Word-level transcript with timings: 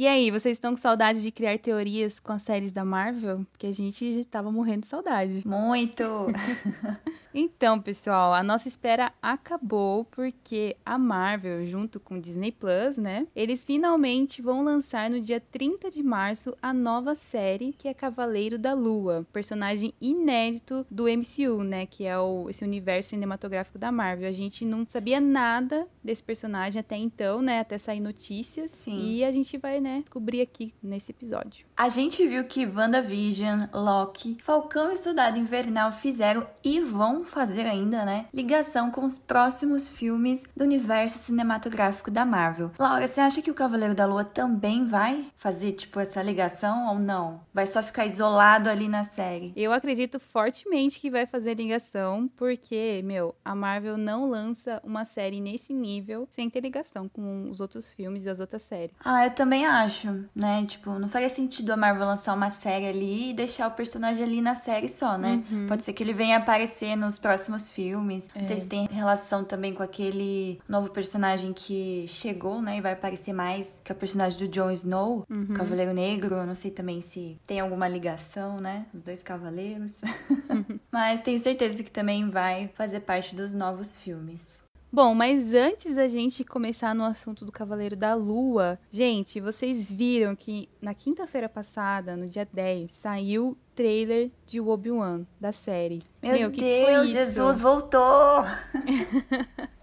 E 0.00 0.08
aí, 0.08 0.30
vocês 0.30 0.56
estão 0.56 0.70
com 0.70 0.78
saudade 0.78 1.20
de 1.20 1.30
criar 1.30 1.58
teorias 1.58 2.18
com 2.18 2.32
as 2.32 2.40
séries 2.40 2.72
da 2.72 2.82
Marvel? 2.86 3.44
Porque 3.52 3.66
a 3.66 3.72
gente 3.72 4.24
tava 4.24 4.50
morrendo 4.50 4.80
de 4.80 4.86
saudade. 4.86 5.46
Muito! 5.46 6.02
Então, 7.32 7.80
pessoal, 7.80 8.34
a 8.34 8.42
nossa 8.42 8.66
espera 8.66 9.12
acabou 9.22 10.04
porque 10.04 10.76
a 10.84 10.98
Marvel, 10.98 11.64
junto 11.64 12.00
com 12.00 12.16
o 12.16 12.20
Disney 12.20 12.50
Plus, 12.50 12.96
né? 12.96 13.26
Eles 13.36 13.62
finalmente 13.62 14.42
vão 14.42 14.64
lançar 14.64 15.08
no 15.08 15.20
dia 15.20 15.40
30 15.40 15.90
de 15.90 16.02
março 16.02 16.56
a 16.60 16.72
nova 16.72 17.14
série 17.14 17.72
que 17.72 17.86
é 17.86 17.94
Cavaleiro 17.94 18.58
da 18.58 18.72
Lua, 18.72 19.24
personagem 19.32 19.94
inédito 20.00 20.84
do 20.90 21.04
MCU, 21.04 21.62
né? 21.62 21.86
Que 21.86 22.04
é 22.04 22.18
o, 22.18 22.50
esse 22.50 22.64
universo 22.64 23.10
cinematográfico 23.10 23.78
da 23.78 23.92
Marvel. 23.92 24.28
A 24.28 24.32
gente 24.32 24.64
não 24.64 24.84
sabia 24.86 25.20
nada 25.20 25.86
desse 26.02 26.24
personagem 26.24 26.80
até 26.80 26.96
então, 26.96 27.40
né? 27.40 27.60
Até 27.60 27.78
sair 27.78 28.00
notícias. 28.00 28.72
Sim. 28.72 29.00
E 29.06 29.24
a 29.24 29.30
gente 29.30 29.56
vai, 29.56 29.80
né, 29.80 29.89
descobrir 29.98 30.40
aqui 30.40 30.72
nesse 30.82 31.10
episódio. 31.10 31.66
A 31.76 31.88
gente 31.88 32.26
viu 32.26 32.44
que 32.44 32.66
WandaVision, 32.66 33.62
Loki, 33.72 34.36
Falcão 34.40 34.92
e 34.92 34.96
Soldado 34.96 35.38
Invernal 35.38 35.90
fizeram 35.90 36.46
e 36.62 36.80
vão 36.80 37.24
fazer 37.24 37.66
ainda, 37.66 38.04
né? 38.04 38.26
Ligação 38.32 38.90
com 38.90 39.04
os 39.04 39.18
próximos 39.18 39.88
filmes 39.88 40.44
do 40.56 40.64
universo 40.64 41.18
cinematográfico 41.18 42.10
da 42.10 42.24
Marvel. 42.24 42.70
Laura, 42.78 43.06
você 43.08 43.20
acha 43.20 43.42
que 43.42 43.50
o 43.50 43.54
Cavaleiro 43.54 43.94
da 43.94 44.06
Lua 44.06 44.24
também 44.24 44.84
vai 44.84 45.26
fazer, 45.36 45.72
tipo, 45.72 45.98
essa 45.98 46.22
ligação 46.22 46.88
ou 46.88 46.98
não? 46.98 47.40
Vai 47.52 47.66
só 47.66 47.82
ficar 47.82 48.06
isolado 48.06 48.68
ali 48.68 48.88
na 48.88 49.04
série? 49.04 49.52
Eu 49.56 49.72
acredito 49.72 50.20
fortemente 50.20 51.00
que 51.00 51.10
vai 51.10 51.26
fazer 51.26 51.54
ligação, 51.54 52.28
porque, 52.36 53.00
meu, 53.04 53.34
a 53.44 53.54
Marvel 53.54 53.96
não 53.96 54.28
lança 54.28 54.80
uma 54.84 55.04
série 55.04 55.40
nesse 55.40 55.72
nível 55.72 56.28
sem 56.30 56.50
ter 56.50 56.60
ligação 56.60 57.08
com 57.08 57.50
os 57.50 57.60
outros 57.60 57.92
filmes 57.92 58.24
e 58.24 58.30
as 58.30 58.40
outras 58.40 58.62
séries. 58.62 58.94
Ah, 59.04 59.24
eu 59.24 59.30
também 59.30 59.64
acho, 59.64 59.79
né? 60.34 60.64
Tipo, 60.66 60.98
não 60.98 61.08
faria 61.08 61.28
sentido 61.28 61.70
a 61.72 61.76
Marvel 61.76 62.06
lançar 62.06 62.34
uma 62.34 62.50
série 62.50 62.86
ali 62.86 63.30
e 63.30 63.34
deixar 63.34 63.68
o 63.68 63.70
personagem 63.72 64.24
ali 64.24 64.40
na 64.40 64.54
série 64.54 64.88
só, 64.88 65.16
né? 65.16 65.42
Uhum. 65.50 65.66
Pode 65.66 65.84
ser 65.84 65.92
que 65.92 66.02
ele 66.02 66.12
venha 66.12 66.36
aparecer 66.38 66.96
nos 66.96 67.18
próximos 67.18 67.70
filmes. 67.70 68.28
Não 68.34 68.44
sei 68.44 68.56
É. 68.56 68.60
se 68.60 68.66
tem 68.66 68.86
relação 68.90 69.44
também 69.44 69.72
com 69.74 69.82
aquele 69.82 70.60
novo 70.68 70.90
personagem 70.90 71.52
que 71.52 72.04
chegou, 72.08 72.60
né? 72.62 72.78
E 72.78 72.80
vai 72.80 72.92
aparecer 72.92 73.32
mais, 73.32 73.80
que 73.84 73.92
é 73.92 73.94
o 73.94 73.98
personagem 73.98 74.38
do 74.38 74.48
Jon 74.48 74.70
Snow, 74.70 75.24
Uhum. 75.30 75.54
Cavaleiro 75.54 75.92
Negro. 75.92 76.34
Eu 76.36 76.46
não 76.46 76.54
sei 76.54 76.70
também 76.70 77.00
se 77.00 77.38
tem 77.46 77.60
alguma 77.60 77.88
ligação, 77.88 78.58
né? 78.58 78.86
Os 78.94 79.02
dois 79.02 79.22
cavaleiros. 79.22 79.92
Mas 80.92 81.20
tenho 81.22 81.40
certeza 81.40 81.82
que 81.82 81.90
também 81.90 82.28
vai 82.28 82.70
fazer 82.74 83.00
parte 83.00 83.34
dos 83.34 83.52
novos 83.52 83.98
filmes. 84.00 84.59
Bom, 84.92 85.14
mas 85.14 85.54
antes 85.54 85.94
da 85.94 86.08
gente 86.08 86.42
começar 86.42 86.96
no 86.96 87.04
assunto 87.04 87.44
do 87.44 87.52
Cavaleiro 87.52 87.94
da 87.94 88.12
Lua, 88.14 88.76
gente, 88.90 89.40
vocês 89.40 89.88
viram 89.88 90.34
que 90.34 90.68
na 90.82 90.92
quinta-feira 90.94 91.48
passada, 91.48 92.16
no 92.16 92.26
dia 92.26 92.48
10, 92.52 92.92
saiu 92.92 93.50
o 93.50 93.56
trailer 93.72 94.32
de 94.44 94.60
Obi-Wan 94.60 95.24
da 95.40 95.52
série. 95.52 96.02
Meu, 96.20 96.50
foi 96.50 96.50
Deus? 96.50 97.10
Jesus 97.12 97.60
voltou! 97.60 98.44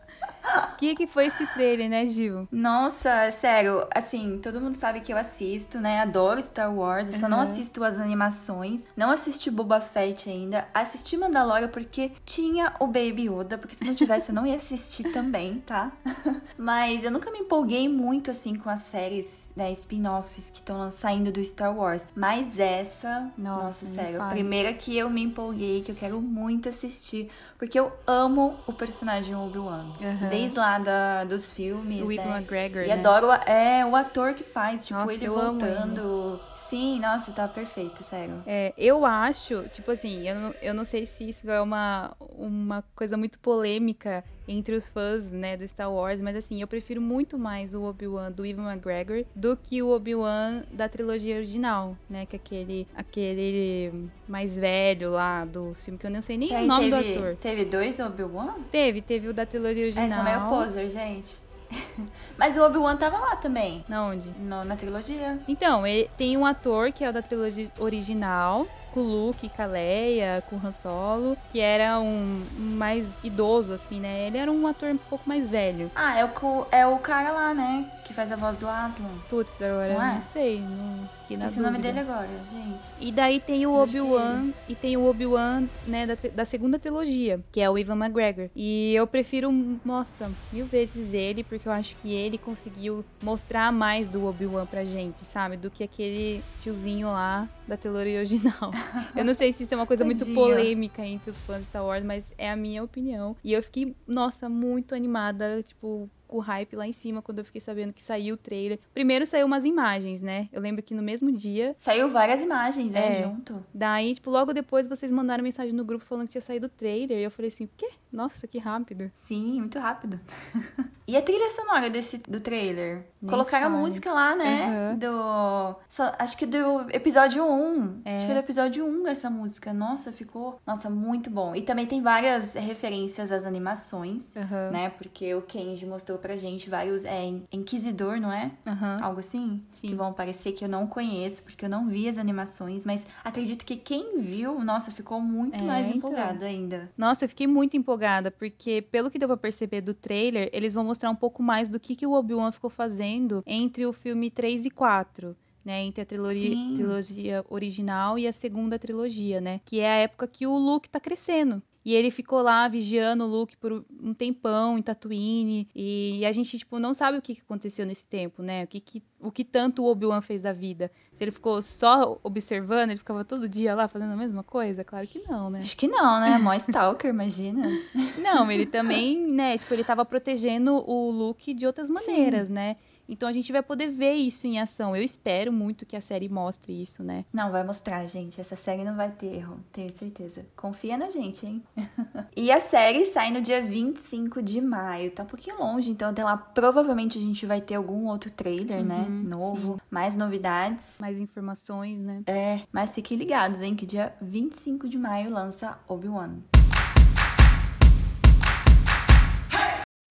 O 0.74 0.76
que, 0.78 0.96
que 0.96 1.08
foi 1.08 1.26
esse 1.28 1.46
trailer, 1.48 1.90
né, 1.90 2.06
Gil? 2.06 2.48
Nossa, 2.52 3.32
sério, 3.32 3.88
assim, 3.94 4.40
todo 4.42 4.62
mundo 4.62 4.74
sabe 4.74 5.02
que 5.02 5.12
eu 5.12 5.18
assisto, 5.18 5.80
né? 5.80 6.00
Adoro 6.02 6.42
Star 6.42 6.74
Wars, 6.74 7.14
eu 7.14 7.20
só 7.20 7.28
não 7.28 7.38
Uhum. 7.38 7.44
assisto 7.44 7.84
as 7.84 8.00
animações, 8.00 8.88
não 8.96 9.10
assisti 9.12 9.50
Boba 9.52 9.82
Fett 9.82 10.30
ainda, 10.30 10.68
assisti 10.74 11.18
Mandalorian 11.18 11.68
porque 11.68 12.12
tinha 12.26 12.74
o 12.80 12.88
Baby 12.88 13.28
Yoda, 13.30 13.58
porque 13.58 13.76
se 13.76 13.84
não 13.84 13.96
tivesse 13.96 14.30
eu 14.30 14.36
não 14.36 14.46
ia 14.46 14.56
assistir 14.56 15.04
também, 15.12 15.60
tá? 15.66 15.92
Mas 16.58 17.04
eu 17.04 17.12
nunca 17.12 17.32
me 17.32 17.40
empolguei 17.40 17.88
muito, 17.90 18.32
assim, 18.32 18.56
com 18.56 18.70
as 18.70 18.82
séries, 18.82 19.48
né, 19.56 19.72
spin-offs 19.72 20.50
que 20.52 20.60
estão 20.60 20.92
saindo 20.92 21.32
do 21.32 21.44
Star 21.44 21.76
Wars. 21.76 22.06
Mas 22.16 22.60
essa, 22.60 23.32
Nossa, 23.38 23.64
nossa, 23.64 23.86
sério, 23.88 24.22
a 24.22 24.28
primeira 24.30 24.74
que 24.74 24.96
eu 24.98 25.10
me 25.10 25.24
empolguei, 25.24 25.82
que 25.82 25.92
eu 25.92 25.96
quero 25.96 26.22
muito 26.22 26.70
assistir, 26.70 27.30
porque 27.58 27.80
eu 27.80 27.92
amo 28.06 28.56
o 28.68 28.74
personagem 28.74 29.36
Obi-Wan. 29.36 29.94
Aham. 30.02 30.30
Desde 30.40 30.58
lá 30.60 30.80
da, 30.80 31.24
dos 31.24 31.52
filmes, 31.52 32.02
O 32.02 32.08
né? 32.08 32.38
McGregor, 32.38 32.84
E 32.84 32.88
né? 32.88 32.94
adoro 32.94 33.28
é, 33.46 33.86
o 33.86 33.96
ator 33.96 34.34
que 34.34 34.44
faz, 34.44 34.86
tipo, 34.86 35.00
Nossa, 35.00 35.14
ele 35.14 35.28
voltando. 35.30 36.40
Sim, 36.70 37.00
nossa, 37.00 37.32
tá 37.32 37.48
perfeito, 37.48 38.04
sério. 38.04 38.42
É, 38.46 38.74
eu 38.78 39.06
acho, 39.06 39.64
tipo 39.70 39.90
assim, 39.92 40.28
eu 40.28 40.36
não, 40.36 40.54
eu 40.62 40.74
não 40.74 40.84
sei 40.84 41.06
se 41.06 41.30
isso 41.30 41.50
é 41.50 41.62
uma, 41.62 42.14
uma 42.20 42.84
coisa 42.94 43.16
muito 43.16 43.40
polêmica 43.40 44.24
entre 44.48 44.76
os 44.76 44.88
fãs, 44.88 45.32
né, 45.32 45.56
do 45.58 45.68
Star 45.68 45.92
Wars, 45.92 46.22
mas 46.22 46.36
assim, 46.36 46.62
eu 46.62 46.68
prefiro 46.68 47.02
muito 47.02 47.38
mais 47.38 47.74
o 47.74 47.84
Obi-Wan 47.84 48.32
do 48.32 48.46
Ivan 48.46 48.72
McGregor 48.72 49.26
do 49.36 49.58
que 49.58 49.82
o 49.82 49.90
Obi-Wan 49.90 50.64
da 50.72 50.88
trilogia 50.88 51.36
original, 51.36 51.98
né, 52.10 52.26
que 52.26 52.36
é 52.36 52.40
aquele, 52.40 52.88
aquele 52.96 54.10
mais 54.28 54.56
velho 54.58 55.12
lá 55.12 55.46
do 55.46 55.74
filme, 55.74 55.98
que 55.98 56.06
eu 56.08 56.12
não 56.12 56.22
sei 56.22 56.38
nem 56.38 56.54
aí, 56.54 56.66
o 56.66 56.68
nome 56.68 56.90
teve, 56.90 57.14
do 57.14 57.20
ator. 57.20 57.36
Teve 57.38 57.66
dois 57.66 58.00
Obi-Wan? 58.00 58.54
Teve, 58.72 59.02
teve 59.02 59.28
o 59.30 59.34
da 59.34 59.46
trilogia 59.46 59.84
É, 59.84 59.86
original. 59.88 60.10
sou 60.12 60.24
meio 60.24 60.48
poser, 60.48 60.90
gente. 60.90 61.47
Mas 62.38 62.56
o 62.58 62.62
Obi-Wan 62.64 62.96
tava 62.98 63.18
lá 63.18 63.36
também, 63.36 63.84
Na 63.88 64.06
onde? 64.06 64.30
no- 64.40 64.64
na 64.64 64.76
trilogia. 64.76 65.40
Então, 65.48 65.86
ele 65.86 66.10
tem 66.18 66.38
um 66.38 66.46
ator 66.46 66.92
que 66.92 67.04
é 67.04 67.10
o 67.10 67.14
da 67.14 67.22
trilogia 67.22 67.70
original, 67.80 68.68
com 68.94 69.02
o 69.02 69.04
Luke, 69.04 69.50
com 69.50 69.62
a 69.62 69.66
Leia, 69.66 70.44
com 70.50 70.56
o 70.56 70.62
Han 70.66 70.72
Solo, 70.72 71.38
que 71.52 71.60
era 71.60 72.00
um 72.00 72.44
mais 72.58 73.08
idoso, 73.24 73.74
assim, 73.74 74.00
né? 74.00 74.28
Ele 74.28 74.38
era 74.38 74.52
um 74.52 74.66
ator 74.68 74.90
um 74.90 74.98
pouco 74.98 75.28
mais 75.28 75.50
velho. 75.50 75.92
Ah, 75.96 76.18
é 76.18 76.26
o, 76.26 76.68
é 76.72 76.88
o 76.88 76.98
cara 77.00 77.32
lá, 77.32 77.54
né? 77.54 77.86
Que 78.04 78.14
faz 78.14 78.32
a 78.32 78.36
voz 78.36 78.58
do 78.58 78.68
Aslan. 78.68 79.10
Putz, 79.30 79.62
agora 79.62 79.94
Não 79.94 80.02
é? 80.02 80.14
não 80.16 80.22
sei. 80.22 80.60
Não, 80.62 81.10
Esqueci 81.30 81.60
o 81.60 81.64
nome 81.64 81.78
dele 81.80 82.00
agora, 82.00 82.30
gente. 82.50 82.86
E 83.02 83.12
daí 83.12 83.40
tem 83.40 83.66
o 83.66 83.72
que 83.72 83.78
é 83.78 83.82
Obi-Wan, 84.02 84.50
e 84.70 84.76
tem 84.76 84.96
o 84.96 85.06
Obi-Wan, 85.06 85.66
né, 85.86 86.08
da, 86.08 86.16
da 86.34 86.46
segunda 86.46 86.80
trilogia, 86.80 87.42
que 87.52 87.60
é 87.60 87.70
o 87.70 87.78
Ivan 87.78 87.98
McGregor. 87.98 88.50
E 88.56 88.96
eu 88.96 89.06
prefiro, 89.06 89.52
nossa, 89.84 90.32
mil 90.54 90.66
vezes 90.66 91.14
ele, 91.14 91.44
porque 91.44 91.68
eu 91.68 91.72
acho 91.74 91.98
que 91.98 92.14
ele 92.14 92.38
conseguiu 92.38 93.04
mostrar 93.22 93.74
mais 93.74 94.08
do 94.08 94.26
Obi-Wan 94.26 94.66
pra 94.66 94.86
gente, 94.86 95.26
sabe? 95.26 95.58
Do 95.58 95.70
que 95.70 95.84
aquele 95.84 96.42
tiozinho 96.62 97.08
lá 97.10 97.48
da 97.68 97.76
trilogia 97.76 98.20
original. 98.20 98.72
eu 99.16 99.26
não 99.26 99.34
sei 99.34 99.52
se 99.54 99.64
isso 99.64 99.74
é 99.74 99.78
uma 99.78 99.88
coisa 99.88 100.04
muito 100.06 100.26
polêmica 100.34 101.06
entre 101.06 101.30
os 101.30 101.38
fãs 101.40 101.60
de 101.60 101.66
Star 101.66 101.86
Wars, 101.86 102.04
mas 102.04 102.34
é 102.38 102.50
a 102.50 102.56
minha 102.56 102.84
opinião. 102.84 103.36
E 103.44 103.54
eu 103.54 103.62
fiquei, 103.64 103.96
nossa, 104.08 104.48
muito 104.50 104.94
animada, 104.96 105.64
tipo, 105.64 106.10
com 106.28 106.38
o 106.38 106.40
hype 106.40 106.76
lá 106.76 106.86
em 106.86 106.92
cima 106.92 107.22
quando 107.22 107.40
eu 107.40 107.46
fiquei 107.46 107.62
sabendo 107.62 107.94
que 107.94 108.04
saiu 108.04 108.36
o 108.36 108.38
trailer. 108.38 108.80
Primeiro 108.94 109.26
saiu 109.26 109.46
umas 109.46 109.64
imagens, 109.64 110.22
né? 110.22 110.50
Eu 110.52 110.62
lembro 110.62 110.84
que 110.84 110.94
no 110.94 111.02
mesmo 111.02 111.32
dia 111.32 111.74
Saiu 111.78 112.10
várias 112.10 112.42
imagens, 112.42 112.92
né, 112.92 113.20
É. 113.22 113.24
junto. 113.24 113.64
Daí, 113.74 114.14
tipo, 114.14 114.30
logo 114.30 114.54
depois 114.54 114.88
vocês 114.88 115.12
mandaram 115.12 115.44
mensagem 115.44 115.74
no 115.74 115.86
grupo 115.86 116.04
falando 116.06 116.26
que 116.28 116.34
tinha 116.34 116.42
saído 116.42 116.68
o 116.68 116.70
trailer. 116.70 117.18
E 117.18 117.24
eu 117.24 117.32
falei 117.32 117.50
assim, 117.50 117.64
o 117.66 117.70
quê? 117.78 117.90
Nossa, 118.12 118.46
que 118.48 118.58
rápido. 118.58 119.10
Sim, 119.16 119.60
muito 119.60 119.80
rápido. 119.80 120.20
e 121.08 121.16
a 121.16 121.22
trilha 121.22 121.50
sonora 121.50 121.90
desse, 121.90 122.18
do 122.18 122.40
trailer? 122.40 123.06
Nem 123.22 123.30
Colocaram 123.30 123.68
a 123.68 123.70
música 123.70 124.12
lá, 124.12 124.36
né? 124.36 124.66
Aham. 124.66 124.96
Do. 124.98 125.76
só- 125.90 126.14
acho 126.20 126.38
que 126.38 126.46
do 126.46 126.82
episódio 126.92 127.44
1. 127.46 128.02
É. 128.06 128.18
Acho 128.18 128.26
que 128.26 128.32
é 128.32 128.36
do 128.36 128.40
episódio 128.42 128.86
1 128.86 129.08
essa 129.08 129.30
música. 129.30 129.74
Nossa, 129.74 130.12
ficou. 130.12 130.60
Nossa, 130.68 130.90
muito 130.90 131.30
bom. 131.30 131.56
E 131.56 131.62
também 131.62 131.86
tem 131.86 132.02
várias 132.02 132.54
referências 132.54 133.32
às 133.32 133.46
animações. 133.46 134.36
Aham. 134.36 134.72
Né? 134.72 134.90
Porque 134.90 135.34
o 135.34 135.42
Kenji 135.42 135.86
mostrou 135.86 136.18
pra 136.18 136.36
gente 136.36 136.70
vários. 136.70 137.06
É, 137.06 137.26
Inquisidor, 137.52 138.20
não 138.20 138.32
é? 138.32 138.52
Aham. 138.66 138.98
Algo 139.02 139.20
assim? 139.20 139.64
Sim. 139.82 139.90
Que 139.90 139.96
vão 139.96 140.08
aparecer 140.08 140.52
que 140.54 140.64
eu 140.64 140.70
não 140.70 140.88
conheço, 140.88 141.44
porque 141.44 141.66
eu 141.66 141.70
não 141.70 141.88
vi 141.88 142.10
as 142.10 142.18
animações. 142.18 142.86
Mas 142.86 143.06
acredito 143.24 143.66
que 143.66 143.76
quem 143.76 144.20
viu, 144.20 144.64
nossa, 144.64 144.92
ficou 144.92 145.22
muito 145.22 145.56
É, 145.56 145.62
mais 145.64 145.88
então. 145.88 145.98
empolgada 145.98 146.46
ainda. 146.46 146.92
Nossa, 146.98 147.26
eu 147.26 147.30
fiquei 147.30 147.48
muito 147.48 147.78
empolgada, 147.78 148.32
porque 148.32 148.82
pelo 148.82 149.12
que 149.12 149.20
deu 149.20 149.28
pra 149.28 149.38
perceber 149.38 149.82
do 149.82 149.94
trailer, 149.94 150.50
eles 150.52 150.74
vão 150.74 150.84
mostrar 150.84 151.10
um 151.10 151.16
pouco 151.16 151.44
mais 151.44 151.70
do 151.70 151.80
que, 151.80 151.96
que 151.96 152.06
o 152.08 152.14
Obi-Wan 152.14 152.52
ficou 152.52 152.70
fazendo 152.70 153.44
entre 153.46 153.86
o 153.86 153.94
filme 153.94 154.30
3 154.32 154.66
e 154.66 154.70
4. 154.70 155.36
Né, 155.66 155.84
entre 155.84 156.02
a 156.02 156.06
trilogia, 156.06 156.56
trilogia 156.76 157.46
original 157.50 158.18
e 158.18 158.26
a 158.26 158.32
segunda 158.32 158.80
trilogia, 158.80 159.42
né? 159.42 159.60
Que 159.66 159.82
é 159.82 159.90
a 159.92 159.96
época 159.96 160.26
que 160.26 160.48
o 160.48 160.58
Luke 160.58 160.90
tá 160.90 160.98
crescendo. 160.98 161.62
E 161.88 161.96
ele 161.96 162.12
ficou 162.12 162.42
lá 162.42 162.68
vigiando 162.68 163.24
o 163.24 163.28
Luke 163.28 163.56
por 163.56 163.86
um 164.04 164.14
tempão 164.14 164.78
em 164.78 164.82
Tatooine. 164.82 165.70
E 165.74 166.26
a 166.26 166.34
gente, 166.34 166.58
tipo, 166.58 166.80
não 166.80 166.94
sabe 166.94 167.18
o 167.18 167.22
que 167.22 167.40
aconteceu 167.42 167.86
nesse 167.86 168.06
tempo, 168.06 168.44
né? 168.44 168.66
O 168.66 168.68
que, 168.68 168.82
que, 168.82 169.02
o 169.22 169.32
que 169.32 169.46
tanto 169.46 169.82
o 169.82 169.86
Obi-Wan 169.86 170.20
fez 170.20 170.42
da 170.42 170.52
vida. 170.52 170.92
Se 171.14 171.24
ele 171.24 171.32
ficou 171.32 171.62
só 171.62 172.20
observando, 172.22 172.90
ele 172.90 173.00
ficava 173.00 173.24
todo 173.24 173.48
dia 173.48 173.74
lá 173.74 173.88
fazendo 173.88 174.12
a 174.12 174.18
mesma 174.18 174.44
coisa? 174.44 174.84
Claro 174.84 175.08
que 175.08 175.20
não, 175.30 175.50
né? 175.50 175.62
Acho 175.62 175.78
que 175.78 175.88
não, 175.88 176.20
né? 176.20 176.38
Mó 176.38 176.54
stalker, 176.56 177.10
imagina. 177.10 177.66
Não, 178.20 178.52
ele 178.52 178.66
também, 178.66 179.26
né? 179.26 179.58
Tipo, 179.58 179.74
ele 179.74 179.84
tava 179.86 180.04
protegendo 180.04 180.74
o 180.74 181.10
Luke 181.10 181.54
de 181.54 181.66
outras 181.66 181.90
maneiras, 181.90 182.50
Sim. 182.50 182.54
né? 182.54 182.76
Então 183.08 183.28
a 183.28 183.32
gente 183.32 183.52
vai 183.52 183.64
poder 183.64 183.88
ver 183.88 184.14
isso 184.14 184.46
em 184.48 184.60
ação. 184.60 184.96
Eu 184.96 185.04
espero 185.04 185.52
muito 185.52 185.86
que 185.86 185.96
a 185.96 186.02
série 186.02 186.28
mostre 186.28 186.82
isso, 186.82 187.04
né? 187.04 187.26
Não, 187.32 187.52
vai 187.52 187.64
mostrar, 187.64 188.06
gente. 188.06 188.40
Essa 188.42 188.56
série 188.56 188.84
não 188.84 188.96
vai 188.96 189.12
ter 189.12 189.36
erro, 189.36 189.60
tenho 189.72 189.96
certeza. 189.96 190.46
Confia 190.56 190.98
na 190.98 191.10
gente, 191.10 191.46
hein? 191.46 191.64
e 192.36 192.52
a 192.52 192.60
série 192.60 193.06
sai 193.06 193.32
no 193.32 193.42
dia 193.42 193.62
25 193.62 194.42
de 194.42 194.62
maio. 194.62 195.12
Tá 195.12 195.24
um 195.24 195.28
pouquinho 195.28 195.58
longe, 195.60 195.90
então 195.90 196.10
até 196.10 196.24
lá 196.24 196.38
provavelmente 196.38 197.18
a 197.18 197.22
gente 197.22 197.46
vai 197.46 197.62
ter 197.62 197.76
algum 197.76 198.08
outro 198.08 198.30
trailer, 198.32 198.84
né? 198.84 199.06
uhum, 199.08 199.24
né? 199.24 199.30
Novo, 199.30 199.74
sim. 199.74 199.80
mais 199.90 200.16
novidades. 200.16 200.96
Mais 201.00 201.18
informações, 201.18 202.00
né? 202.00 202.24
É, 202.28 202.62
mas 202.72 202.94
fiquem 202.94 203.18
ligados, 203.18 203.62
hein? 203.62 203.76
Que 203.76 203.86
dia 203.86 204.14
25 204.22 204.90
de 204.90 204.98
maio 204.98 205.30
lança 205.30 205.78
Obi-Wan. 205.88 206.38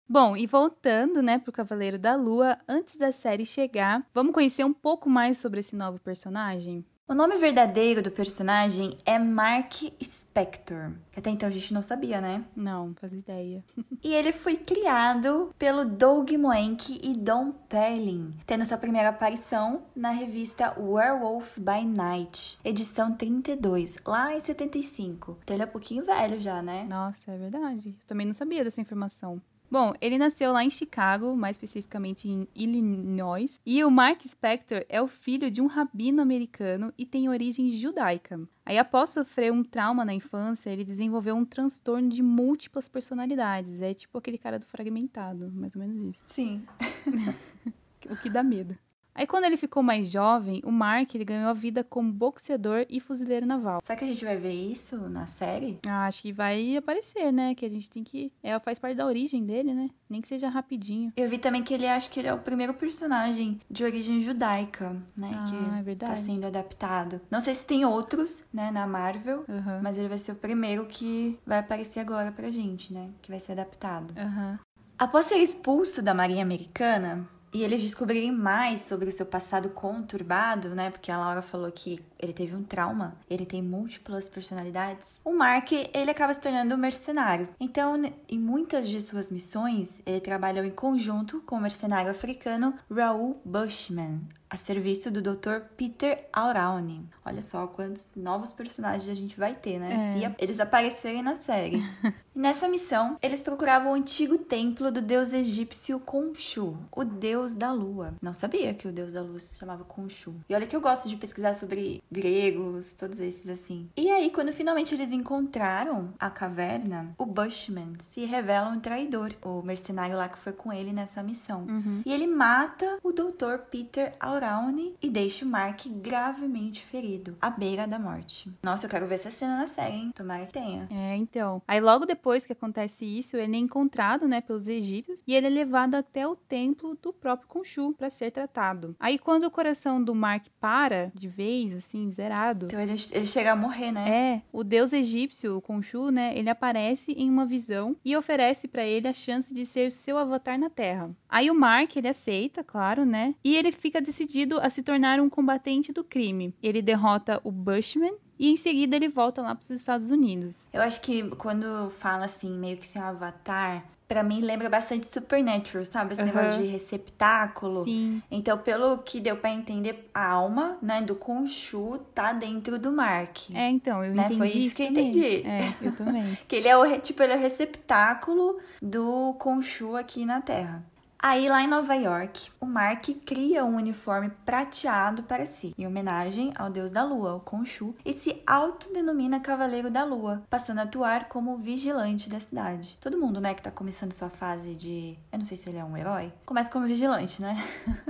Bom, 0.08 0.37
e 0.37 0.47
voltando, 0.47 1.20
né, 1.20 1.37
pro 1.38 1.50
Cavaleiro 1.50 1.99
da 1.99 2.14
Lua, 2.14 2.56
antes 2.69 2.97
da 2.97 3.11
série 3.11 3.44
chegar, 3.44 4.06
vamos 4.14 4.32
conhecer 4.32 4.64
um 4.64 4.73
pouco 4.73 5.11
mais 5.11 5.38
sobre 5.38 5.58
esse 5.58 5.75
novo 5.75 5.99
personagem? 5.99 6.85
O 7.08 7.14
nome 7.14 7.37
verdadeiro 7.37 8.00
do 8.00 8.11
personagem 8.11 8.99
é 9.05 9.19
Mark 9.19 9.75
Spector, 10.03 10.93
que 11.11 11.19
até 11.19 11.31
então 11.31 11.49
a 11.49 11.53
gente 11.53 11.75
não 11.75 11.82
sabia, 11.82 12.20
né? 12.20 12.44
Não, 12.55 12.94
faz 12.94 13.12
ideia. 13.12 13.64
e 14.03 14.14
ele 14.14 14.32
foi 14.32 14.56
criado 14.56 15.53
pelo 15.58 15.85
Doug 15.85 16.31
Moenck 16.32 17.00
e 17.02 17.12
Don 17.12 17.50
Perlin, 17.69 18.32
tendo 18.44 18.64
sua 18.64 18.79
primeira 18.79 19.09
aparição 19.09 19.82
na 19.94 20.11
revista 20.11 20.75
Werewolf 20.79 21.59
by 21.59 21.85
Night, 21.85 22.61
edição 22.64 23.12
32, 23.12 23.97
lá 24.06 24.37
em 24.37 24.41
75. 24.41 25.38
Então 25.43 25.56
ele 25.56 25.62
é 25.64 25.67
um 25.67 25.70
pouquinho 25.70 26.05
velho 26.05 26.41
já, 26.41 26.62
né? 26.62 26.87
Nossa, 26.88 27.32
é 27.32 27.38
verdade. 27.38 27.88
Eu 27.88 28.06
também 28.06 28.26
não 28.26 28.35
sabia 28.35 28.62
dessa 28.62 28.81
informação. 28.81 29.41
Bom, 29.71 29.93
ele 30.01 30.17
nasceu 30.17 30.53
lá 30.53 30.63
em 30.63 30.71
Chicago, 30.71 31.37
mais 31.37 31.57
especificamente 31.57 32.29
em 32.29 32.47
Illinois, 32.55 33.61
e 33.67 33.85
o 33.85 33.91
Mark 33.91 34.23
Spector 34.23 34.85
é 34.89 35.03
o 35.03 35.09
filho 35.09 35.51
de 35.51 35.61
um 35.61 35.67
rabino 35.67 36.23
americano 36.23 36.93
e 36.97 37.05
tem 37.05 37.29
origem 37.29 37.71
judaica. 37.71 38.41
Aí, 38.65 38.79
após 38.79 39.11
sofrer 39.11 39.53
um 39.53 39.63
trauma 39.63 40.05
na 40.05 40.15
infância, 40.15 40.71
ele 40.71 40.85
desenvolveu 40.85 41.37
um 41.37 41.45
transtorno 41.45 42.09
de 42.09 42.23
múltiplas 42.23 42.89
personalidades. 42.89 43.81
É 43.81 43.95
tipo 43.95 44.19
aquele 44.19 44.39
cara 44.39 44.59
do 44.59 44.67
fragmentado, 44.67 45.51
mais 45.53 45.75
ou 45.75 45.83
menos 45.83 45.97
isso. 46.01 46.23
Sim. 46.25 46.65
o 48.11 48.17
que 48.17 48.31
dá 48.31 48.43
medo. 48.43 48.77
Aí 49.17 49.27
quando 49.27 49.47
ele 49.47 49.57
ficou 49.57 49.83
mais 49.83 50.11
jovem, 50.11 50.61
o 50.63 50.71
Mark 50.71 51.15
ele 51.15 51.25
ganhou 51.25 51.49
a 51.49 51.55
vida 51.55 51.83
como 51.83 52.13
boxeador 52.13 52.85
e 52.91 53.01
fuzileiro 53.01 53.47
naval. 53.47 53.81
Será 53.83 53.99
que 53.99 54.05
a 54.05 54.09
gente 54.09 54.25
vai 54.25 54.37
ver 54.37 54.53
isso 54.53 54.97
na 55.09 55.27
série? 55.27 55.79
Ah, 55.87 56.07
acho 56.07 56.21
que 56.21 56.33
vai 56.33 56.77
aparecer, 56.77 57.33
né? 57.33 57.55
Que 57.55 57.65
a 57.65 57.71
gente 57.71 57.89
tem 57.89 58.05
que. 58.05 58.31
É, 58.43 58.59
faz 58.61 58.79
parte 58.79 58.97
da 58.97 59.07
origem 59.07 59.45
dele, 59.45 59.73
né? 59.73 59.89
Nem 60.09 60.21
que 60.21 60.29
seja 60.29 60.51
rapidinho. 60.51 61.13
Eu 61.17 61.29
vi 61.29 61.39
também 61.39 61.63
que 61.63 61.73
ele 61.73 61.87
acho 61.87 62.11
que 62.11 62.21
ele 62.21 62.29
é 62.29 62.35
o 62.35 62.39
primeiro 62.39 62.75
personagem 62.75 63.59
de 63.71 63.85
origem 63.85 64.21
judaica, 64.21 64.91
né? 65.17 65.31
Ah, 65.35 65.45
que 65.49 65.57
é 65.57 65.59
tá 65.59 65.83
verdade. 65.83 66.12
tá 66.12 66.17
sendo 66.19 66.47
adaptado. 66.47 67.21
Não 67.31 67.41
sei 67.41 67.55
se 67.55 67.65
tem 67.65 67.87
outros, 67.87 68.45
né, 68.53 68.71
na 68.71 68.87
Marvel, 68.87 69.45
uhum. 69.49 69.81
mas 69.83 69.97
ele 69.97 70.09
vai 70.09 70.19
ser 70.19 70.33
o 70.33 70.37
primeiro 70.37 70.85
que 70.85 71.39
vai 71.47 71.59
aparecer 71.59 72.01
agora 72.01 72.31
pra 72.31 72.51
gente, 72.51 72.93
né? 72.93 73.09
Que 73.23 73.31
vai 73.31 73.41
ser 73.41 73.53
adaptado. 73.53 74.12
Uhum. 74.17 74.59
Após 74.99 75.27
ser 75.27 75.37
expulso 75.37 76.01
da 76.01 76.15
Marinha 76.15 76.43
Americana, 76.43 77.29
e 77.53 77.63
eles 77.63 77.83
descobrirem 77.83 78.33
mais 78.33 78.81
sobre 78.81 79.09
o 79.09 79.13
seu 79.13 79.27
passado 79.27 79.71
conturbado, 79.71 80.75
né? 80.75 80.91
Porque 80.91 81.11
a 81.11 81.17
Laura 81.17 81.43
falou 81.43 81.71
que 81.73 82.01
ele 82.19 82.33
teve 82.33 82.55
um 82.55 82.63
trauma, 82.63 83.17
ele 83.29 83.47
tem 83.47 83.63
múltiplas 83.63 84.29
personalidades. 84.29 85.21
O 85.25 85.33
Mark, 85.33 85.73
ele 85.73 86.11
acaba 86.11 86.35
se 86.35 86.41
tornando 86.41 86.75
um 86.75 86.79
mercenário. 86.79 87.49
Então, 87.59 88.01
em 88.29 88.39
muitas 88.39 88.89
de 88.89 89.01
suas 89.01 89.31
missões, 89.31 90.03
ele 90.05 90.21
trabalhou 90.21 90.65
em 90.65 90.71
conjunto 90.71 91.41
com 91.43 91.57
o 91.57 91.61
mercenário 91.61 92.11
africano 92.11 92.75
Raoul 92.91 93.41
Bushman, 93.45 94.21
a 94.49 94.57
serviço 94.57 95.11
do 95.11 95.21
Dr. 95.21 95.61
Peter 95.77 96.27
Aurauni. 96.33 97.05
Olha 97.25 97.43
só 97.43 97.67
quantos 97.67 98.13
novos 98.15 98.53
personagens 98.53 99.09
a 99.09 99.15
gente 99.15 99.39
vai 99.39 99.55
ter, 99.55 99.79
né? 99.79 100.15
É. 100.17 100.29
Se 100.29 100.35
eles 100.39 100.61
aparecerem 100.61 101.23
na 101.23 101.37
série. 101.37 101.83
e 102.35 102.39
nessa 102.39 102.69
missão, 102.69 103.17
eles 103.21 103.43
procuravam 103.43 103.93
o 103.93 103.95
antigo 103.95 104.39
templo 104.39 104.91
do 104.91 105.03
deus 105.03 105.33
egípcio 105.33 106.01
Khonshu, 106.01 106.77
o 106.95 107.05
deus 107.05 107.55
da 107.55 107.73
lua. 107.73 108.15
Não 108.23 108.33
sabia 108.33 108.73
que 108.73 108.87
o 108.87 108.93
deus 108.93 109.13
da 109.13 109.23
lua 109.23 109.41
se 109.41 109.59
chamava 109.59 109.85
Khonshu. 109.85 110.35
E 110.49 110.55
olha 110.55 110.67
que 110.67 110.77
eu 110.77 110.81
gosto 110.81 111.09
de 111.09 111.17
pesquisar 111.17 111.55
sobre 111.55 112.03
gregos, 112.11 112.95
todos 112.95 113.19
esses 113.19 113.49
assim. 113.49 113.89
E 113.97 114.09
aí, 114.11 114.31
quando 114.31 114.53
finalmente 114.53 114.95
eles 114.95 115.11
encontraram 115.11 116.13
a 116.19 116.31
caverna, 116.31 117.13
o 117.19 117.27
Bushman 117.27 117.95
se 118.01 118.25
revela 118.25 118.71
um 118.71 118.79
traidor, 118.79 119.33
o 119.43 119.63
mercenário 119.63 120.17
lá 120.17 120.29
que 120.29 120.39
foi 120.39 120.53
com 120.53 120.73
ele 120.73 120.93
nessa 120.93 121.23
missão. 121.23 121.67
Uhum. 121.69 122.03
E 122.07 122.13
ele 122.13 122.27
mata 122.27 122.99
o 123.03 123.13
Dr. 123.13 123.59
Peter 123.71 124.15
Aurauni 124.21 124.36
Brownie 124.37 124.94
e 125.03 125.09
deixa 125.09 125.47
o 125.47 125.49
Mark 125.49 125.87
gravemente 125.87 126.83
ferido, 126.83 127.37
à 127.41 127.49
beira 127.49 127.87
da 127.87 127.99
morte. 127.99 128.53
Nossa, 128.62 128.85
eu 128.85 128.91
quero 128.91 129.06
ver 129.06 129.15
essa 129.15 129.31
cena 129.31 129.56
na 129.56 129.67
série, 129.67 129.97
hein? 129.97 130.12
Tomara 130.15 130.44
que 130.44 130.53
tenha. 130.53 130.87
É, 130.91 131.17
então. 131.17 131.62
Aí 131.67 131.81
logo 131.81 132.05
depois 132.05 132.44
que 132.44 132.53
acontece 132.53 133.06
isso, 133.06 133.37
ele 133.38 133.56
é 133.56 133.59
encontrado, 133.59 134.29
né, 134.29 134.43
pelos 134.43 134.69
egípcios 134.69 135.23
e 135.27 135.35
ele 135.35 135.47
é 135.47 135.50
levado 135.50 135.94
até 135.94 136.29
o 136.29 136.37
templo 136.37 136.99
do 137.00 137.15
próprio 137.15 137.49
Khonshu 137.49 137.94
para 137.97 138.11
ser 138.11 138.31
tratado. 138.31 138.94
Aí 139.00 139.19
quando 139.19 139.44
o 139.44 139.50
coração 139.50 140.03
do 140.03 140.15
Mark 140.15 140.47
para 140.61 141.11
de 141.15 141.29
vez, 141.29 141.75
assim, 141.75 142.11
zerado. 142.11 142.67
Então 142.67 142.81
ele, 142.81 142.94
ele 143.12 143.27
chega 143.27 143.53
a 143.53 143.56
morrer, 143.56 143.91
né? 143.91 144.09
É, 144.09 144.43
o 144.53 144.62
deus 144.62 144.93
egípcio, 144.93 145.56
o 145.56 145.62
Khonshu, 145.62 146.11
né, 146.11 146.37
ele 146.37 146.50
aparece 146.50 147.12
em 147.12 147.31
uma 147.31 147.47
visão 147.47 147.97
e 148.05 148.15
oferece 148.15 148.69
para 148.69 148.85
ele 148.85 149.09
a 149.09 149.12
chance 149.15 149.55
de 149.55 149.65
ser 149.65 149.91
seu 149.91 150.19
avatar 150.19 150.59
na 150.59 150.69
Terra. 150.69 151.11
Aí 151.29 151.50
o 151.50 151.55
Mark, 151.55 151.97
ele 151.97 152.09
aceita, 152.09 152.62
claro, 152.62 153.05
né? 153.05 153.35
E 153.43 153.56
ele 153.56 153.73
fica 153.73 154.00
decidido 154.00 154.25
decidido 154.26 154.61
a 154.61 154.69
se 154.69 154.82
tornar 154.82 155.20
um 155.20 155.31
combatente 155.31 155.93
do 155.93 156.05
crime. 156.05 156.55
Ele 156.62 156.82
derrota 156.82 157.40
o 157.44 157.50
Bushman 157.50 158.14
e 158.38 158.50
em 158.50 158.56
seguida 158.56 158.96
ele 158.96 159.08
volta 159.08 159.40
lá 159.40 159.55
para 159.55 159.62
os 159.62 159.70
Estados 159.70 160.11
Unidos. 160.11 160.69
Eu 160.73 160.82
acho 160.82 161.00
que 161.00 161.23
quando 161.37 161.88
fala 161.90 162.26
assim, 162.26 162.50
meio 162.50 162.76
que 162.76 162.87
ser 162.87 162.99
um 162.99 163.05
avatar, 163.05 163.84
para 164.06 164.23
mim 164.23 164.40
lembra 164.40 164.69
bastante 164.69 165.11
Supernatural, 165.11 165.84
sabe? 165.84 166.12
Esse 166.12 166.23
uhum. 166.23 166.26
negócio 166.28 166.62
de 166.62 166.69
receptáculo. 166.69 167.84
Sim. 167.84 168.23
Então, 168.31 168.58
pelo 168.58 168.99
que 168.99 169.20
deu 169.20 169.37
para 169.37 169.50
entender, 169.50 170.11
a 170.12 170.26
alma, 170.28 170.76
né, 170.82 171.00
do 171.00 171.14
Khonshu 171.14 171.99
tá 172.14 172.32
dentro 172.32 172.78
do 172.78 172.93
Mark. 172.93 173.50
É, 173.55 173.70
então, 173.70 174.05
eu 174.05 174.14
né? 174.14 174.25
entendi. 174.25 174.38
Foi 174.38 174.49
isso 174.49 174.76
que 174.76 174.83
eu 174.83 174.87
entendi. 174.88 175.47
É, 175.47 175.73
eu 175.80 175.97
também. 175.97 176.38
que 176.47 176.56
ele 176.56 176.68
é 176.68 176.76
o, 176.76 177.00
tipo, 177.00 177.23
ele 177.23 177.33
é 177.33 177.37
o 177.37 177.40
receptáculo 177.40 178.59
do 178.83 179.35
Khonshu 179.40 179.97
aqui 179.97 180.25
na 180.25 180.40
Terra. 180.40 180.85
Aí, 181.28 181.49
lá 181.49 181.61
em 181.61 181.66
Nova 181.66 181.92
York, 181.97 182.52
o 182.61 182.66
Mark 182.66 183.04
cria 183.26 183.64
um 183.64 183.75
uniforme 183.75 184.30
prateado 184.45 185.25
para 185.25 185.45
si, 185.45 185.75
em 185.76 185.85
homenagem 185.85 186.52
ao 186.54 186.71
deus 186.71 186.92
da 186.92 187.02
lua, 187.02 187.35
o 187.35 187.40
Khonshu, 187.40 187.97
e 188.04 188.12
se 188.12 188.40
autodenomina 188.47 189.40
Cavaleiro 189.40 189.90
da 189.90 190.04
Lua, 190.04 190.45
passando 190.49 190.78
a 190.78 190.83
atuar 190.83 191.28
como 191.28 191.56
vigilante 191.56 192.30
da 192.30 192.38
cidade. 192.38 192.97
Todo 193.00 193.18
mundo, 193.18 193.40
né, 193.40 193.54
que 193.54 193.62
tá 193.62 193.73
começando 193.73 194.12
sua 194.12 194.30
fase 194.30 194.76
de. 194.76 195.18
Eu 195.33 195.38
não 195.40 195.45
sei 195.45 195.56
se 195.56 195.68
ele 195.68 195.78
é 195.78 195.85
um 195.85 195.97
herói, 195.97 196.33
começa 196.45 196.71
como 196.71 196.87
vigilante, 196.87 197.42
né? 197.42 197.61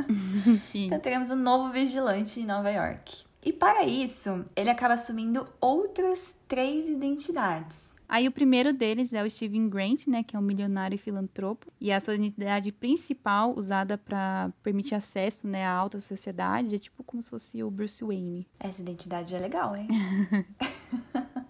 Sim. 0.70 0.85
então 0.85 1.00
teremos 1.00 1.30
um 1.30 1.37
novo 1.37 1.73
vigilante 1.73 2.38
em 2.38 2.44
Nova 2.44 2.70
York. 2.70 3.25
E 3.42 3.50
para 3.50 3.85
isso, 3.85 4.44
ele 4.54 4.68
acaba 4.68 4.92
assumindo 4.92 5.49
outras 5.58 6.35
três 6.46 6.87
identidades. 6.87 7.96
Aí 8.08 8.28
o 8.28 8.32
primeiro 8.32 8.72
deles 8.72 9.12
é 9.12 9.22
o 9.22 9.30
Steven 9.30 9.68
Grant, 9.68 10.06
né, 10.06 10.22
que 10.22 10.36
é 10.36 10.38
um 10.38 10.42
milionário 10.42 10.94
e 10.94 10.98
filantropo, 10.98 11.66
e 11.80 11.90
a 11.90 12.00
sua 12.00 12.14
identidade 12.14 12.70
principal 12.70 13.54
usada 13.56 13.98
para 13.98 14.50
permitir 14.62 14.94
acesso, 14.94 15.48
né, 15.48 15.66
à 15.66 15.72
alta 15.72 15.98
sociedade, 15.98 16.75
é 16.75 16.78
tipo 16.78 17.02
como 17.02 17.22
se 17.22 17.30
fosse 17.30 17.62
o 17.62 17.70
Bruce 17.70 18.04
Wayne. 18.04 18.46
Essa 18.60 18.80
identidade 18.80 19.34
é 19.34 19.38
legal, 19.38 19.75
hein? 19.76 19.88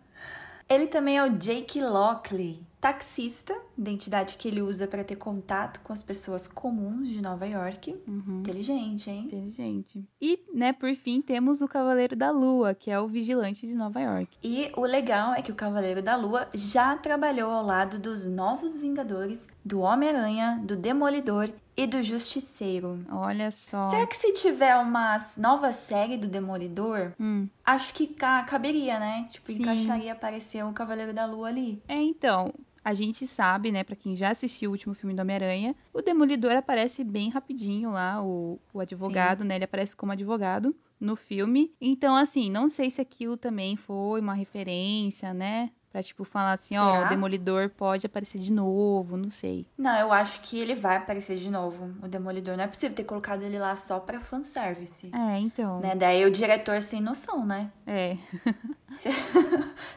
Ele 0.69 0.89
também 0.89 1.17
é 1.17 1.25
o 1.25 1.31
Jake 1.39 1.81
Lockley, 1.81 2.61
taxista, 2.87 3.53
identidade 3.77 4.37
que 4.37 4.47
ele 4.47 4.63
usa 4.63 4.87
para 4.87 5.03
ter 5.03 5.17
contato 5.17 5.81
com 5.81 5.93
as 5.93 6.05
pessoas 6.05 6.47
comuns 6.47 7.09
de 7.09 7.21
Nova 7.21 7.45
York. 7.45 7.97
Uhum. 8.07 8.39
Inteligente, 8.41 9.11
hein? 9.11 9.25
Inteligente. 9.25 10.05
E, 10.21 10.39
né, 10.55 10.73
por 10.73 10.95
fim, 10.95 11.21
temos 11.21 11.61
o 11.61 11.67
Cavaleiro 11.69 12.15
da 12.15 12.31
Lua, 12.31 12.75
que 12.75 12.89
é 12.89 13.01
o 13.01 13.09
vigilante 13.09 13.67
de 13.67 13.75
Nova 13.75 14.01
York. 14.01 14.39
E 14.43 14.71
o 14.77 14.83
legal 14.83 15.35
é 15.35 15.43
que 15.43 15.51
o 15.51 15.55
Cavaleiro 15.55 16.01
da 16.01 16.15
Lua 16.15 16.49
já 16.55 16.97
trabalhou 16.97 17.51
ao 17.51 17.65
lado 17.65 17.99
dos 17.99 18.25
Novos 18.25 18.81
Vingadores 18.81 19.41
do 19.65 19.81
Homem-Aranha, 19.81 20.61
do 20.65 20.77
Demolidor 20.77 21.51
e 21.77 21.89
do 21.89 22.01
Justiceiro. 22.05 23.05
Olha 23.11 23.51
só. 23.51 23.91
Será 23.91 24.07
que 24.07 24.17
se 24.17 24.33
tiver 24.33 24.77
uma 24.77 25.19
nova 25.37 25.73
série 25.73 26.17
do 26.17 26.29
Demolidor, 26.29 27.13
Hum. 27.19 27.49
acho 27.65 27.93
que 27.93 28.07
ca- 28.07 28.45
caberia, 28.45 28.99
né? 29.01 29.27
Tipo, 29.29 29.49
Sim. 29.53 29.59
encaixaria 29.59 30.13
aparecer 30.13 30.65
o 30.65 30.73
Cavaleiro 30.73 31.13
da 31.13 31.27
Lua 31.27 31.49
ali. 31.49 31.83
É, 31.89 31.97
então, 31.97 32.55
a 32.87 32.95
gente 32.95 33.27
sabe, 33.27 33.73
né, 33.73 33.83
pra 33.83 33.97
quem 33.97 34.15
já 34.15 34.31
assistiu 34.31 34.71
o 34.71 34.73
último 34.73 34.95
filme 34.95 35.13
do 35.13 35.21
Homem-Aranha, 35.21 35.75
o 35.93 36.01
Demolidor 36.01 36.53
aparece 36.53 37.03
bem 37.03 37.29
rapidinho 37.29 37.91
lá, 37.91 38.23
o, 38.23 38.61
o 38.73 38.79
advogado, 38.79 39.43
né, 39.43 39.57
ele 39.57 39.65
aparece 39.65 39.97
como 39.97 40.13
advogado 40.13 40.73
no 41.01 41.17
filme. 41.17 41.75
Então, 41.81 42.15
assim, 42.15 42.49
não 42.49 42.69
sei 42.69 42.89
se 42.89 43.01
aquilo 43.01 43.37
também 43.37 43.75
foi 43.75 44.21
uma 44.21 44.35
referência, 44.35 45.35
né, 45.35 45.73
pra, 45.97 46.03
tipo, 46.03 46.25
falar 46.25 46.53
assim, 46.53 46.77
ó, 46.77 46.93
Será? 46.93 47.07
o 47.07 47.09
Demolidor 47.09 47.71
pode 47.71 48.05
aparecer 48.07 48.39
de 48.39 48.53
novo, 48.53 49.17
não 49.17 49.31
sei. 49.31 49.67
Não, 49.79 49.97
eu 49.97 50.13
acho 50.13 50.43
que 50.43 50.59
ele 50.59 50.75
vai 50.75 50.97
aparecer 50.97 51.39
de 51.39 51.51
novo, 51.51 51.91
o 52.03 52.07
Demolidor. 52.09 52.55
Não 52.55 52.65
é 52.65 52.67
possível 52.67 52.95
ter 52.95 53.05
colocado 53.05 53.43
ele 53.43 53.59
lá 53.59 53.75
só 53.75 53.99
pra 53.99 54.21
fanservice. 54.21 55.11
É, 55.15 55.39
então, 55.39 55.81
Né? 55.81 55.95
Daí 55.95 56.23
o 56.27 56.31
diretor 56.31 56.83
sem 56.83 57.01
noção, 57.01 57.47
né? 57.47 57.71
é, 57.87 58.19
Se 58.99 59.09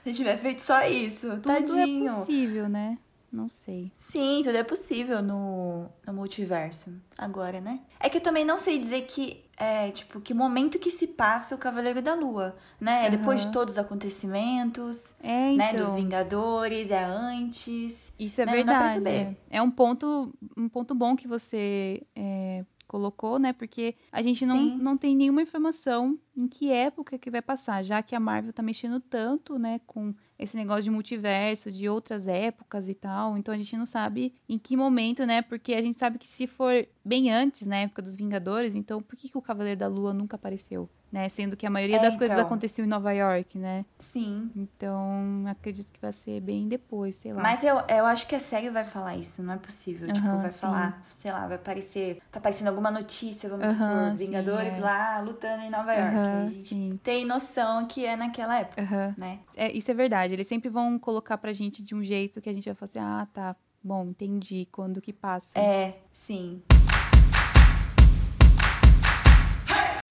ele 0.06 0.16
tiver 0.16 0.38
feito 0.38 0.62
só 0.62 0.86
isso, 0.88 1.28
tudo 1.32 1.42
tadinho. 1.42 2.10
é 2.12 2.16
possível, 2.16 2.70
né, 2.70 2.98
não 3.32 3.48
sei. 3.50 3.92
Sim, 3.98 4.42
tudo 4.44 4.58
é 4.58 4.64
possível 4.64 5.22
no, 5.22 5.90
no 6.08 6.14
multiverso. 6.14 6.94
Agora, 7.18 7.60
né? 7.60 7.82
É 8.00 8.08
que 8.10 8.18
eu 8.18 8.22
também 8.22 8.46
não 8.46 8.58
sei 8.58 8.80
dizer 8.80 9.02
que 9.02 9.44
é, 9.60 9.92
tipo, 9.92 10.22
que 10.22 10.34
momento 10.34 10.80
que 10.80 10.90
se 10.90 11.06
passa 11.06 11.54
o 11.54 11.58
Cavaleiro 11.58 12.02
da 12.02 12.14
Lua, 12.16 12.56
né? 12.80 13.08
É 13.08 13.10
depois 13.10 13.46
de 13.46 13.52
todos 13.52 13.74
os 13.74 13.78
acontecimentos, 13.78 15.14
É, 15.22 15.54
né? 15.56 15.72
então... 15.74 15.86
Dos 15.86 15.96
Vingadores, 15.96 16.90
é 16.90 17.04
antes. 17.04 18.12
Isso 18.18 18.42
é 18.42 18.46
né? 18.46 18.52
Verdade. 18.54 19.10
É 19.10 19.36
É 19.50 19.62
um 19.62 19.70
ponto, 19.70 20.34
um 20.56 20.70
ponto 20.70 20.96
bom 20.96 21.14
que 21.16 21.28
você 21.28 22.02
é, 22.16 22.64
colocou, 22.88 23.38
né? 23.38 23.52
Porque 23.52 23.96
a 24.12 24.22
gente 24.22 24.46
não, 24.46 24.58
Sim. 24.58 24.78
não 24.78 24.98
tem 24.98 25.16
nenhuma 25.16 25.42
informação 25.42 26.18
em 26.36 26.48
que 26.48 26.72
época 26.72 27.20
que 27.20 27.30
vai 27.30 27.42
passar, 27.42 27.84
já 27.84 28.02
que 28.02 28.16
a 28.16 28.20
Marvel 28.20 28.54
tá 28.54 28.64
mexendo 28.64 29.00
tanto, 29.00 29.60
né, 29.60 29.82
com 29.86 30.16
esse 30.40 30.56
negócio 30.56 30.84
de 30.84 30.90
multiverso, 30.90 31.70
de 31.72 31.90
outras 31.90 32.28
épocas 32.28 32.88
e 32.88 32.94
tal. 32.94 33.38
Então 33.38 33.54
a 33.54 33.58
gente 33.58 33.76
não 33.76 33.86
sabe 33.86 34.34
em 34.48 34.58
que 34.58 34.76
momento, 34.78 35.26
né? 35.26 35.42
Porque 35.42 35.74
a 35.74 35.82
gente 35.82 36.00
sabe 36.00 36.18
que 36.18 36.28
se 36.28 36.48
for 36.48 36.88
bem 37.04 37.30
antes, 37.32 37.68
na 37.68 37.76
época 37.78 38.02
dos 38.02 38.16
Vingadores, 38.16 38.74
então 38.76 39.02
por 39.02 39.16
que, 39.18 39.28
que 39.30 39.38
o 39.38 39.42
Cavaleiro 39.42 39.80
da 39.80 39.88
Lua 39.88 40.14
nunca 40.14 40.36
apareceu? 40.38 40.90
Né? 41.12 41.28
Sendo 41.28 41.58
que 41.58 41.66
a 41.66 41.72
maioria 41.72 41.98
É, 41.98 42.00
das 42.00 42.16
coisas 42.16 42.38
então. 42.38 42.46
aconteceu 42.46 42.86
em 42.86 42.88
Nova 42.88 43.12
York, 43.12 43.58
né? 43.58 43.84
Sim. 43.98 44.52
Então 44.56 45.44
acredito 45.48 45.92
que 45.92 46.00
vai 46.00 46.12
ser 46.14 46.40
bem 46.40 46.68
depois, 46.68 47.16
sei 47.16 47.34
lá. 47.34 47.42
Mas 47.42 47.64
eu, 47.64 47.82
eu 47.90 48.06
acho 48.06 48.28
que 48.28 48.36
a 48.36 48.40
série 48.40 48.70
vai 48.70 48.84
falar 48.84 49.16
isso, 49.18 49.42
não 49.42 49.56
é 49.56 49.58
possível. 49.58 50.12
tipo, 50.14 50.28
vai 50.28 50.52
sim. 50.52 50.60
falar, 50.60 51.04
sei 51.18 51.32
lá, 51.32 51.48
vai 51.48 51.56
aparecer. 51.56 52.20
Tá 52.32 52.38
aparecendo 52.38 52.68
alguma 52.68 52.92
notícia, 52.92 53.50
vamos 53.50 53.72
Aham, 53.72 54.02
supor, 54.12 54.18
sim, 54.20 54.26
Vingadores 54.26 54.78
é. 54.78 54.82
lá 54.82 55.20
lutando 55.20 55.64
em 55.64 55.72
Nova 55.72 55.92
York. 55.96 56.16
A 56.16 56.48
gente 56.48 56.76
sim. 56.76 57.00
tem 57.02 57.26
noção 57.26 57.88
que 57.88 58.06
é 58.06 58.16
naquela 58.16 58.60
época, 58.60 59.16
né? 59.18 59.40
É, 59.56 59.76
isso 59.76 59.90
é 59.90 59.96
verdade. 59.96 60.29
Eles 60.32 60.48
sempre 60.48 60.70
vão 60.70 60.98
colocar 60.98 61.38
pra 61.38 61.54
gente 61.54 61.84
de 61.84 61.96
um 61.96 62.04
jeito 62.04 62.42
que 62.42 62.50
a 62.50 62.54
gente 62.54 62.66
vai 62.66 62.76
falar 62.76 62.86
assim, 62.86 63.00
ah, 63.00 63.28
tá, 63.34 63.56
bom, 63.84 64.06
entendi, 64.06 64.68
quando 64.72 65.02
que 65.02 65.14
passa. 65.14 65.58
É, 65.58 66.00
sim. 66.14 66.62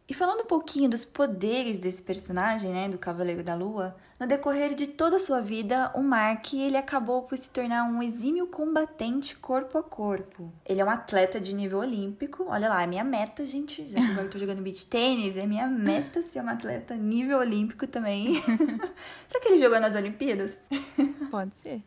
E 0.08 0.14
falando 0.14 0.40
um 0.40 0.46
pouquinho 0.46 0.88
dos 0.88 1.04
poderes 1.04 1.78
desse 1.78 2.02
personagem, 2.02 2.72
né, 2.72 2.88
do 2.88 2.96
Cavaleiro 2.96 3.42
da 3.42 3.54
Lua, 3.54 3.94
no 4.18 4.26
decorrer 4.26 4.74
de 4.74 4.86
toda 4.86 5.16
a 5.16 5.18
sua 5.18 5.42
vida, 5.42 5.92
o 5.94 6.02
Mark 6.02 6.54
ele 6.54 6.78
acabou 6.78 7.24
por 7.24 7.36
se 7.36 7.50
tornar 7.50 7.84
um 7.84 8.02
exímio 8.02 8.46
combatente 8.46 9.36
corpo 9.36 9.76
a 9.76 9.82
corpo. 9.82 10.50
Ele 10.64 10.80
é 10.80 10.84
um 10.84 10.88
atleta 10.88 11.38
de 11.38 11.54
nível 11.54 11.80
olímpico. 11.80 12.46
Olha 12.48 12.70
lá, 12.70 12.82
é 12.82 12.86
minha 12.86 13.04
meta, 13.04 13.44
gente. 13.44 13.86
Já 13.86 14.00
que 14.00 14.10
agora 14.10 14.26
eu 14.26 14.30
tô 14.30 14.38
jogando 14.38 14.62
beach 14.62 14.86
tênis, 14.86 15.36
é 15.36 15.46
minha 15.46 15.66
meta 15.66 16.22
ser 16.22 16.40
uma 16.40 16.52
atleta 16.52 16.96
nível 16.96 17.38
olímpico 17.38 17.86
também. 17.86 18.42
Será 19.28 19.40
que 19.42 19.48
ele 19.48 19.58
jogou 19.58 19.78
nas 19.78 19.94
Olimpíadas? 19.94 20.58
Pode 21.30 21.54
ser. 21.62 21.82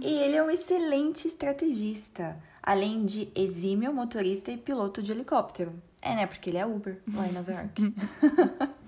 E 0.00 0.12
ele 0.18 0.36
é 0.36 0.42
um 0.42 0.50
excelente 0.50 1.28
estrategista, 1.28 2.36
além 2.60 3.06
de 3.06 3.30
exímio 3.34 3.94
motorista 3.94 4.50
e 4.50 4.56
piloto 4.56 5.00
de 5.00 5.12
helicóptero. 5.12 5.72
É, 6.12 6.14
né? 6.14 6.26
Porque 6.26 6.50
ele 6.50 6.58
é 6.58 6.66
Uber 6.66 7.00
lá 7.12 7.26
em 7.26 7.32
Nova 7.32 7.52
York. 7.52 7.94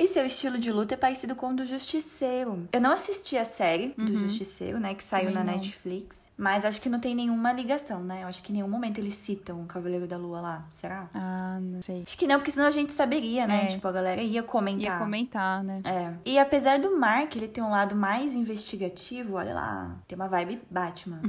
E 0.00 0.06
seu 0.06 0.24
estilo 0.24 0.56
de 0.56 0.72
luta 0.72 0.94
é 0.94 0.96
parecido 0.96 1.36
com 1.36 1.50
o 1.50 1.54
do 1.54 1.62
Justiceiro. 1.66 2.66
Eu 2.72 2.80
não 2.80 2.92
assisti 2.92 3.36
a 3.36 3.44
série 3.44 3.88
do 3.98 4.16
Justiceiro, 4.16 4.80
né? 4.80 4.94
Que 4.94 5.02
saiu 5.02 5.26
Também 5.26 5.44
na 5.44 5.44
não. 5.44 5.58
Netflix. 5.58 6.22
Mas 6.38 6.64
acho 6.64 6.80
que 6.80 6.88
não 6.88 6.98
tem 6.98 7.14
nenhuma 7.14 7.52
ligação, 7.52 8.02
né? 8.02 8.22
Eu 8.22 8.28
acho 8.28 8.42
que 8.42 8.50
em 8.50 8.54
nenhum 8.54 8.68
momento 8.68 8.96
eles 8.96 9.12
citam 9.12 9.60
o 9.60 9.66
Cavaleiro 9.66 10.06
da 10.06 10.16
Lua 10.16 10.40
lá. 10.40 10.66
Será? 10.70 11.06
Ah, 11.12 11.58
não 11.60 11.82
sei. 11.82 12.00
Acho 12.00 12.16
que 12.16 12.26
não, 12.26 12.36
porque 12.36 12.50
senão 12.50 12.66
a 12.66 12.70
gente 12.70 12.94
saberia, 12.94 13.46
né? 13.46 13.64
É. 13.64 13.66
Tipo, 13.66 13.86
a 13.88 13.92
galera 13.92 14.22
ia 14.22 14.42
comentar. 14.42 14.94
Ia 14.94 14.98
comentar, 14.98 15.62
né? 15.62 15.82
É. 15.84 16.14
E 16.24 16.38
apesar 16.38 16.78
do 16.78 16.96
Mark 16.96 17.36
ele 17.36 17.46
ter 17.46 17.60
um 17.60 17.68
lado 17.68 17.94
mais 17.94 18.32
investigativo, 18.34 19.34
olha 19.34 19.52
lá, 19.52 19.98
tem 20.08 20.16
uma 20.16 20.28
vibe 20.28 20.62
Batman. 20.70 21.20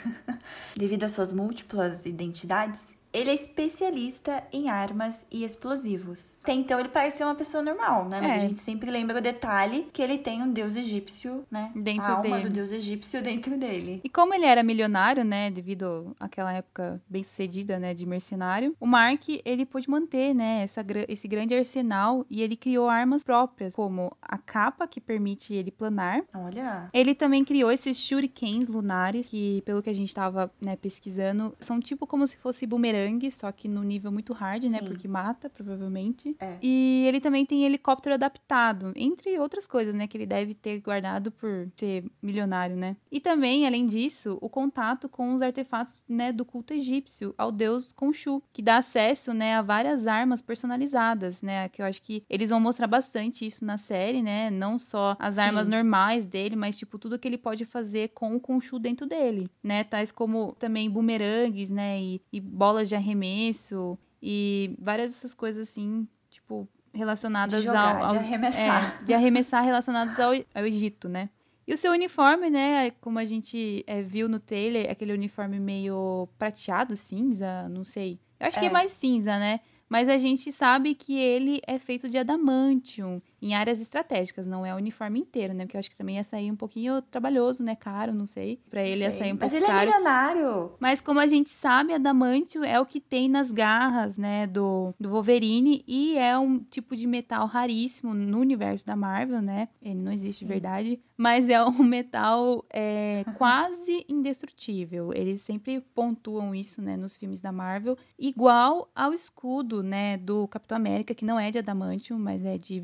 Devido 0.74 1.04
às 1.04 1.12
suas 1.12 1.34
múltiplas 1.34 2.06
identidades, 2.06 2.80
ele 3.12 3.30
é 3.30 3.34
especialista 3.34 4.42
em 4.52 4.68
armas 4.68 5.26
e 5.30 5.44
explosivos. 5.44 6.40
Até 6.42 6.52
então 6.52 6.78
ele 6.78 6.88
parece 6.88 7.18
ser 7.18 7.24
uma 7.24 7.34
pessoa 7.34 7.62
normal, 7.62 8.08
né? 8.08 8.20
Mas 8.20 8.30
É. 8.30 8.34
a 8.34 8.38
gente 8.38 8.58
sempre 8.58 8.90
lembra 8.90 9.18
o 9.18 9.20
detalhe 9.20 9.88
que 9.92 10.02
ele 10.02 10.18
tem 10.18 10.42
um 10.42 10.52
deus 10.52 10.76
egípcio, 10.76 11.44
né? 11.50 11.72
Dentro 11.74 12.04
a 12.04 12.10
alma 12.16 12.36
dele. 12.36 12.48
do 12.48 12.50
deus 12.54 12.70
egípcio 12.70 13.22
dentro 13.22 13.56
dele. 13.56 14.00
E 14.04 14.08
como 14.08 14.34
ele 14.34 14.44
era 14.46 14.62
milionário, 14.62 15.24
né, 15.24 15.50
devido 15.50 16.14
àquela 16.20 16.52
época 16.52 17.00
bem 17.08 17.22
sucedida, 17.22 17.78
né, 17.78 17.94
de 17.94 18.06
mercenário, 18.06 18.74
o 18.78 18.86
Mark, 18.86 19.22
ele 19.44 19.64
pôde 19.66 19.88
manter, 19.88 20.34
né, 20.34 20.62
essa, 20.62 20.84
esse 21.08 21.26
grande 21.26 21.54
arsenal 21.54 22.24
e 22.28 22.42
ele 22.42 22.56
criou 22.56 22.88
armas 22.88 23.24
próprias, 23.24 23.74
como 23.74 24.16
a 24.22 24.38
capa 24.38 24.86
que 24.86 25.00
permite 25.00 25.54
ele 25.54 25.70
planar. 25.70 26.22
Olha. 26.34 26.88
Ele 26.92 27.14
também 27.14 27.44
criou 27.44 27.70
esses 27.72 27.96
shurikens 27.96 28.68
lunares, 28.68 29.28
que 29.28 29.62
pelo 29.64 29.82
que 29.82 29.90
a 29.90 29.94
gente 29.94 30.14
tava, 30.14 30.50
né, 30.60 30.76
pesquisando, 30.76 31.54
são 31.60 31.80
tipo 31.80 32.06
como 32.06 32.26
se 32.26 32.36
fosse 32.36 32.66
bumerangue, 32.66 32.99
só 33.30 33.50
que 33.52 33.68
no 33.68 33.82
nível 33.82 34.10
muito 34.12 34.32
hard, 34.32 34.64
né, 34.64 34.78
Sim. 34.78 34.86
porque 34.86 35.08
mata, 35.08 35.48
provavelmente. 35.48 36.36
É. 36.40 36.58
E 36.62 37.04
ele 37.06 37.20
também 37.20 37.46
tem 37.46 37.64
helicóptero 37.64 38.14
adaptado, 38.14 38.92
entre 38.96 39.38
outras 39.38 39.66
coisas, 39.66 39.94
né, 39.94 40.06
que 40.06 40.16
ele 40.16 40.26
deve 40.26 40.54
ter 40.54 40.80
guardado 40.80 41.30
por 41.30 41.68
ser 41.76 42.04
milionário, 42.22 42.76
né. 42.76 42.96
E 43.10 43.20
também, 43.20 43.66
além 43.66 43.86
disso, 43.86 44.38
o 44.40 44.48
contato 44.48 45.08
com 45.08 45.32
os 45.32 45.42
artefatos, 45.42 46.04
né, 46.08 46.32
do 46.32 46.44
culto 46.44 46.74
egípcio 46.74 47.34
ao 47.38 47.50
deus 47.50 47.92
Khonshu, 47.92 48.42
que 48.52 48.62
dá 48.62 48.78
acesso, 48.78 49.32
né, 49.32 49.54
a 49.54 49.62
várias 49.62 50.06
armas 50.06 50.42
personalizadas, 50.42 51.42
né, 51.42 51.68
que 51.68 51.82
eu 51.82 51.86
acho 51.86 52.02
que 52.02 52.22
eles 52.28 52.50
vão 52.50 52.60
mostrar 52.60 52.86
bastante 52.86 53.46
isso 53.46 53.64
na 53.64 53.78
série, 53.78 54.22
né, 54.22 54.50
não 54.50 54.78
só 54.78 55.16
as 55.18 55.36
Sim. 55.36 55.40
armas 55.42 55.68
normais 55.68 56.26
dele, 56.26 56.56
mas 56.56 56.76
tipo 56.76 56.98
tudo 56.98 57.18
que 57.18 57.26
ele 57.26 57.38
pode 57.38 57.64
fazer 57.64 58.08
com 58.08 58.36
o 58.36 58.40
Khonshu 58.40 58.78
dentro 58.78 59.06
dele, 59.06 59.48
né, 59.62 59.84
tais 59.84 60.12
como 60.12 60.54
também 60.58 60.90
bumerangues, 60.90 61.70
né, 61.70 62.00
e, 62.00 62.20
e 62.32 62.40
bolas 62.40 62.88
de 62.90 62.94
arremesso 62.96 63.98
e 64.22 64.74
várias 64.78 65.14
dessas 65.14 65.32
coisas 65.34 65.68
assim, 65.68 66.06
tipo 66.28 66.68
relacionadas 66.92 67.60
De 67.60 67.66
jogar, 67.66 67.94
ao, 67.96 67.98
de 68.10 68.16
aos- 68.16 68.24
arremessar. 68.24 68.98
é, 69.00 69.04
de 69.04 69.14
arremessar 69.14 69.64
relacionados 69.64 70.18
ao, 70.18 70.32
ao 70.54 70.66
Egito, 70.66 71.08
né? 71.08 71.30
E 71.66 71.72
o 71.72 71.76
seu 71.76 71.92
uniforme, 71.92 72.50
né, 72.50 72.90
como 73.00 73.18
a 73.20 73.24
gente 73.24 73.84
é, 73.86 74.02
viu 74.02 74.28
no 74.28 74.40
trailer, 74.40 74.90
aquele 74.90 75.12
uniforme 75.12 75.60
meio 75.60 76.28
prateado, 76.36 76.96
cinza, 76.96 77.68
não 77.68 77.84
sei. 77.84 78.18
Eu 78.40 78.48
acho 78.48 78.58
que 78.58 78.64
é 78.66 78.68
É. 78.68 78.72
mais 78.72 78.90
cinza, 78.90 79.38
né? 79.38 79.60
Mas 79.88 80.08
a 80.08 80.18
gente 80.18 80.50
sabe 80.50 80.94
que 80.96 81.16
ele 81.16 81.60
é 81.66 81.78
feito 81.78 82.08
de 82.10 82.18
adamantium 82.18 83.22
em 83.42 83.54
áreas 83.54 83.80
estratégicas, 83.80 84.46
não 84.46 84.64
é 84.64 84.74
o 84.74 84.76
uniforme 84.76 85.20
inteiro, 85.20 85.54
né? 85.54 85.64
Porque 85.64 85.76
eu 85.76 85.78
acho 85.78 85.90
que 85.90 85.96
também 85.96 86.16
ia 86.16 86.24
sair 86.24 86.50
um 86.50 86.56
pouquinho 86.56 87.00
trabalhoso, 87.02 87.62
né? 87.62 87.74
Caro, 87.74 88.12
não 88.12 88.26
sei. 88.26 88.60
Pra 88.68 88.82
ele 88.82 89.02
ia 89.02 89.10
Sei. 89.10 89.20
sair 89.20 89.32
um 89.32 89.36
Mas 89.40 89.50
pouco 89.50 89.56
ele 89.56 89.64
é 89.64 89.68
caro. 89.68 89.86
milionário. 89.86 90.72
Mas 90.78 91.00
como 91.00 91.20
a 91.20 91.26
gente 91.26 91.48
sabe, 91.50 91.92
adamantio 91.94 92.62
é 92.64 92.78
o 92.80 92.86
que 92.86 93.00
tem 93.00 93.28
nas 93.28 93.50
garras, 93.52 94.18
né, 94.18 94.46
do, 94.46 94.94
do 94.98 95.08
Wolverine 95.10 95.82
e 95.86 96.16
é 96.18 96.36
um 96.38 96.58
tipo 96.58 96.94
de 96.96 97.06
metal 97.06 97.46
raríssimo 97.46 98.14
no 98.14 98.38
universo 98.40 98.86
da 98.86 98.96
Marvel, 98.96 99.40
né? 99.40 99.68
Ele 99.82 100.00
não 100.00 100.12
existe 100.12 100.40
de 100.40 100.46
verdade, 100.46 101.00
mas 101.16 101.48
é 101.48 101.62
um 101.64 101.82
metal 101.82 102.64
é, 102.72 103.24
quase 103.36 104.04
indestrutível. 104.08 105.12
Eles 105.14 105.40
sempre 105.40 105.80
pontuam 105.94 106.54
isso, 106.54 106.80
né, 106.82 106.96
nos 106.96 107.16
filmes 107.16 107.40
da 107.40 107.52
Marvel, 107.52 107.96
igual 108.18 108.90
ao 108.94 109.12
escudo, 109.12 109.82
né, 109.82 110.16
do 110.16 110.46
Capitão 110.48 110.76
América, 110.76 111.14
que 111.14 111.24
não 111.24 111.38
é 111.38 111.50
de 111.50 111.58
adamantium, 111.58 112.18
mas 112.18 112.44
é 112.44 112.58
de 112.58 112.78
É 112.78 112.80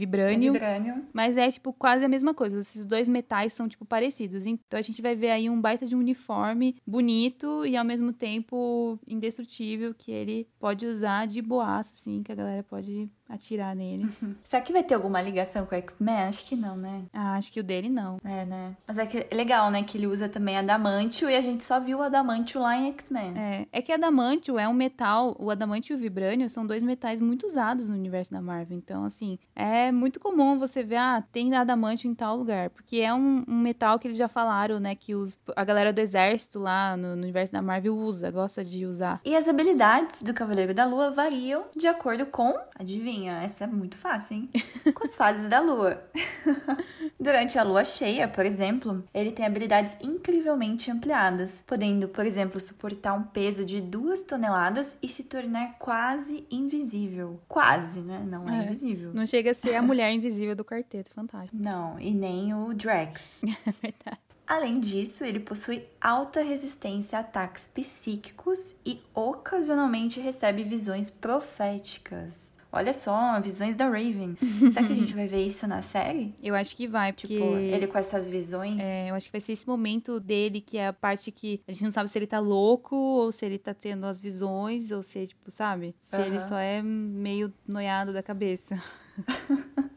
Mas 1.13 1.37
é, 1.37 1.51
tipo, 1.51 1.73
quase 1.73 2.05
a 2.05 2.09
mesma 2.09 2.35
coisa. 2.35 2.59
Esses 2.59 2.87
dois 2.87 3.09
metais 3.09 3.53
são, 3.53 3.69
tipo, 3.69 3.85
parecidos. 3.85 4.47
Então 4.47 4.79
a 4.79 4.83
gente 4.83 5.01
vai 5.03 5.15
ver 5.15 5.31
aí 5.31 5.49
um 5.51 5.61
baita 5.61 5.87
de 5.87 5.95
um 5.95 5.99
uniforme 5.99 6.77
bonito 6.87 7.65
e 7.67 7.77
ao 7.77 7.85
mesmo 7.85 8.13
tempo 8.13 8.99
indestrutível 9.07 9.95
que 9.95 10.11
ele 10.11 10.49
pode 10.59 10.87
usar 10.87 11.27
de 11.27 11.41
boaça, 11.43 11.93
assim, 11.93 12.23
que 12.23 12.33
a 12.33 12.35
galera 12.35 12.63
pode 12.63 13.11
atirar 13.29 13.75
nele. 13.75 14.09
Será 14.45 14.63
que 14.63 14.73
vai 14.73 14.83
ter 14.83 14.95
alguma 14.95 15.21
ligação 15.21 15.67
com 15.67 15.75
o 15.75 15.79
X-Men? 15.79 16.15
Acho 16.15 16.45
que 16.45 16.57
não, 16.57 16.77
né? 16.77 17.05
Ah, 17.13 17.35
acho 17.35 17.53
que 17.53 17.61
o 17.61 17.65
dele 17.65 17.89
não. 17.89 18.19
É, 18.25 18.45
né? 18.45 18.77
Mas 18.87 18.99
é, 18.99 19.07
que 19.07 19.27
é 19.31 19.35
legal, 19.35 19.71
né? 19.71 19.83
Que 19.83 19.99
ele 19.99 20.07
usa 20.07 20.29
também 20.29 20.57
adamantio 20.57 21.29
e 21.29 21.37
a 21.37 21.41
gente 21.41 21.65
só 21.65 21.81
viu 21.81 21.99
o 21.99 22.03
adamantio 22.03 22.61
lá 22.61 22.77
em 22.77 22.89
X-Men. 22.89 23.35
É, 23.37 23.67
é 23.73 23.83
que 23.83 23.93
adamantio 23.93 24.59
é 24.59 24.69
um 24.69 24.73
metal, 24.73 25.37
o 25.39 25.51
adamantio 25.51 25.95
e 25.95 25.97
o 25.97 26.01
vibrânio 26.01 26.49
são 26.49 26.67
dois 26.67 26.83
metais 26.83 27.21
muito 27.21 27.47
usados 27.47 27.89
no 27.89 27.95
universo 27.95 28.33
da 28.33 28.41
Marvel. 28.41 28.77
Então, 28.77 29.05
assim, 29.05 29.39
é 29.55 29.91
muito 29.91 30.21
comum 30.21 30.59
você 30.59 30.83
ver, 30.83 30.97
ah, 30.97 31.25
tem 31.33 31.55
adamantio 31.55 32.11
em 32.11 32.15
tal 32.15 32.37
lugar. 32.37 32.71
Porque 32.71 32.99
é 32.99 33.13
um, 33.13 33.45
um 33.47 33.59
metal 33.59 33.99
que 33.99 34.07
eles 34.09 34.17
já 34.17 34.29
falaram, 34.29 34.79
né? 34.79 34.95
Que 34.95 35.15
os, 35.15 35.39
a 35.55 35.65
galera 35.65 35.93
do 35.93 35.99
exército 36.01 36.59
lá 36.59 36.97
no, 36.97 37.17
no 37.17 37.23
universo 37.23 37.53
da 37.53 37.63
Marvel 37.63 37.97
usa, 37.97 38.31
gosta 38.31 38.65
de 38.65 38.87
usar. 38.87 39.21
E 39.25 39.35
as 39.35 39.49
habilidades 39.49 40.23
do 40.23 40.33
Cavaleiro 40.33 40.73
da 40.73 40.85
Lua 40.85 41.11
variam 41.11 41.65
de 41.75 41.87
acordo 41.87 42.27
com, 42.27 42.55
adivinha, 42.79 43.16
essa 43.25 43.65
é 43.65 43.67
muito 43.67 43.97
fácil, 43.97 44.37
hein? 44.37 44.51
Com 44.95 45.05
as 45.05 45.17
fases 45.17 45.49
da 45.49 45.61
Lua. 45.61 46.03
Durante 47.19 47.59
a 47.59 47.63
lua 47.63 47.83
cheia, 47.83 48.29
por 48.29 48.45
exemplo, 48.45 49.03
ele 49.15 49.33
tem 49.33 49.47
habilidades 49.47 49.97
incrivelmente 50.03 50.91
ampliadas, 50.91 51.65
podendo, 51.67 52.09
por 52.09 52.27
exemplo, 52.27 52.61
suportar 52.61 53.15
um 53.15 53.23
peso 53.23 53.65
de 53.65 53.81
duas 53.81 54.23
toneladas 54.23 54.97
e 55.03 55.09
se 55.09 55.25
tornar 55.25 55.79
quase 55.79 56.47
invisível. 56.51 57.41
Quase, 57.49 58.01
né? 58.01 58.23
Não 58.29 58.49
é, 58.49 58.61
é 58.61 58.65
invisível. 58.65 59.13
Não 59.15 59.27
chega 59.27 59.53
a 59.53 59.55
ser 59.55 59.75
a 59.75 59.83
mulher 59.83 60.13
invisível 60.13 60.55
do 60.55 60.65
quarteto, 60.65 61.11
fantástico. 61.11 61.57
Não, 61.57 61.99
e 61.99 62.13
nem 62.13 62.55
o 62.55 62.75
Drax. 62.75 63.41
É 63.67 63.73
verdade. 63.83 64.21
Além 64.47 64.79
disso, 64.79 65.25
ele 65.25 65.41
possui 65.41 65.85
alta 66.01 66.41
resistência 66.41 67.19
a 67.19 67.21
ataques 67.21 67.67
psíquicos 67.67 68.77
e 68.85 69.01
ocasionalmente 69.13 70.21
recebe 70.21 70.63
visões 70.63 71.11
proféticas. 71.11 72.46
Olha 72.73 72.93
só, 72.93 73.41
visões 73.41 73.75
da 73.77 73.87
Raven. 73.87 74.37
Será 74.73 74.87
que 74.87 74.93
a 74.93 74.95
gente 74.95 75.15
vai 75.15 75.27
ver 75.27 75.47
isso 75.47 75.67
na 75.67 75.83
série? 75.83 76.35
Eu 76.43 76.55
acho 76.55 76.77
que 76.77 76.87
vai, 76.87 77.13
porque... 77.13 77.29
Tipo, 77.29 77.57
ele 77.57 77.87
com 77.87 77.99
essas 77.99 78.29
visões? 78.29 78.79
É, 78.81 79.11
eu 79.11 79.15
acho 79.15 79.27
que 79.27 79.33
vai 79.33 79.41
ser 79.41 79.53
esse 79.53 79.67
momento 79.67 80.21
dele, 80.21 80.61
que 80.61 80.77
é 80.79 80.89
a 80.89 80.93
parte 80.93 81.31
que 81.31 81.61
a 81.67 81.73
gente 81.73 81.85
não 81.85 81.91
sabe 81.91 82.11
se 82.11 82.19
ele 82.19 82.27
tá 82.27 82.39
louco, 82.39 82.97
ou 82.97 83.33
se 83.33 83.47
ele 83.47 83.59
tá 83.59 83.73
tendo 83.73 84.07
as 84.07 84.21
visões, 84.21 84.91
ou 84.91 85.03
se, 85.03 85.27
tipo, 85.27 85.51
sabe? 85.51 85.95
Se 86.07 86.21
ele 86.21 86.41
só 86.41 86.59
é 86.59 86.83
meio 86.83 87.53
noiado 87.67 88.13
da 88.13 88.23
cabeça. 88.23 88.81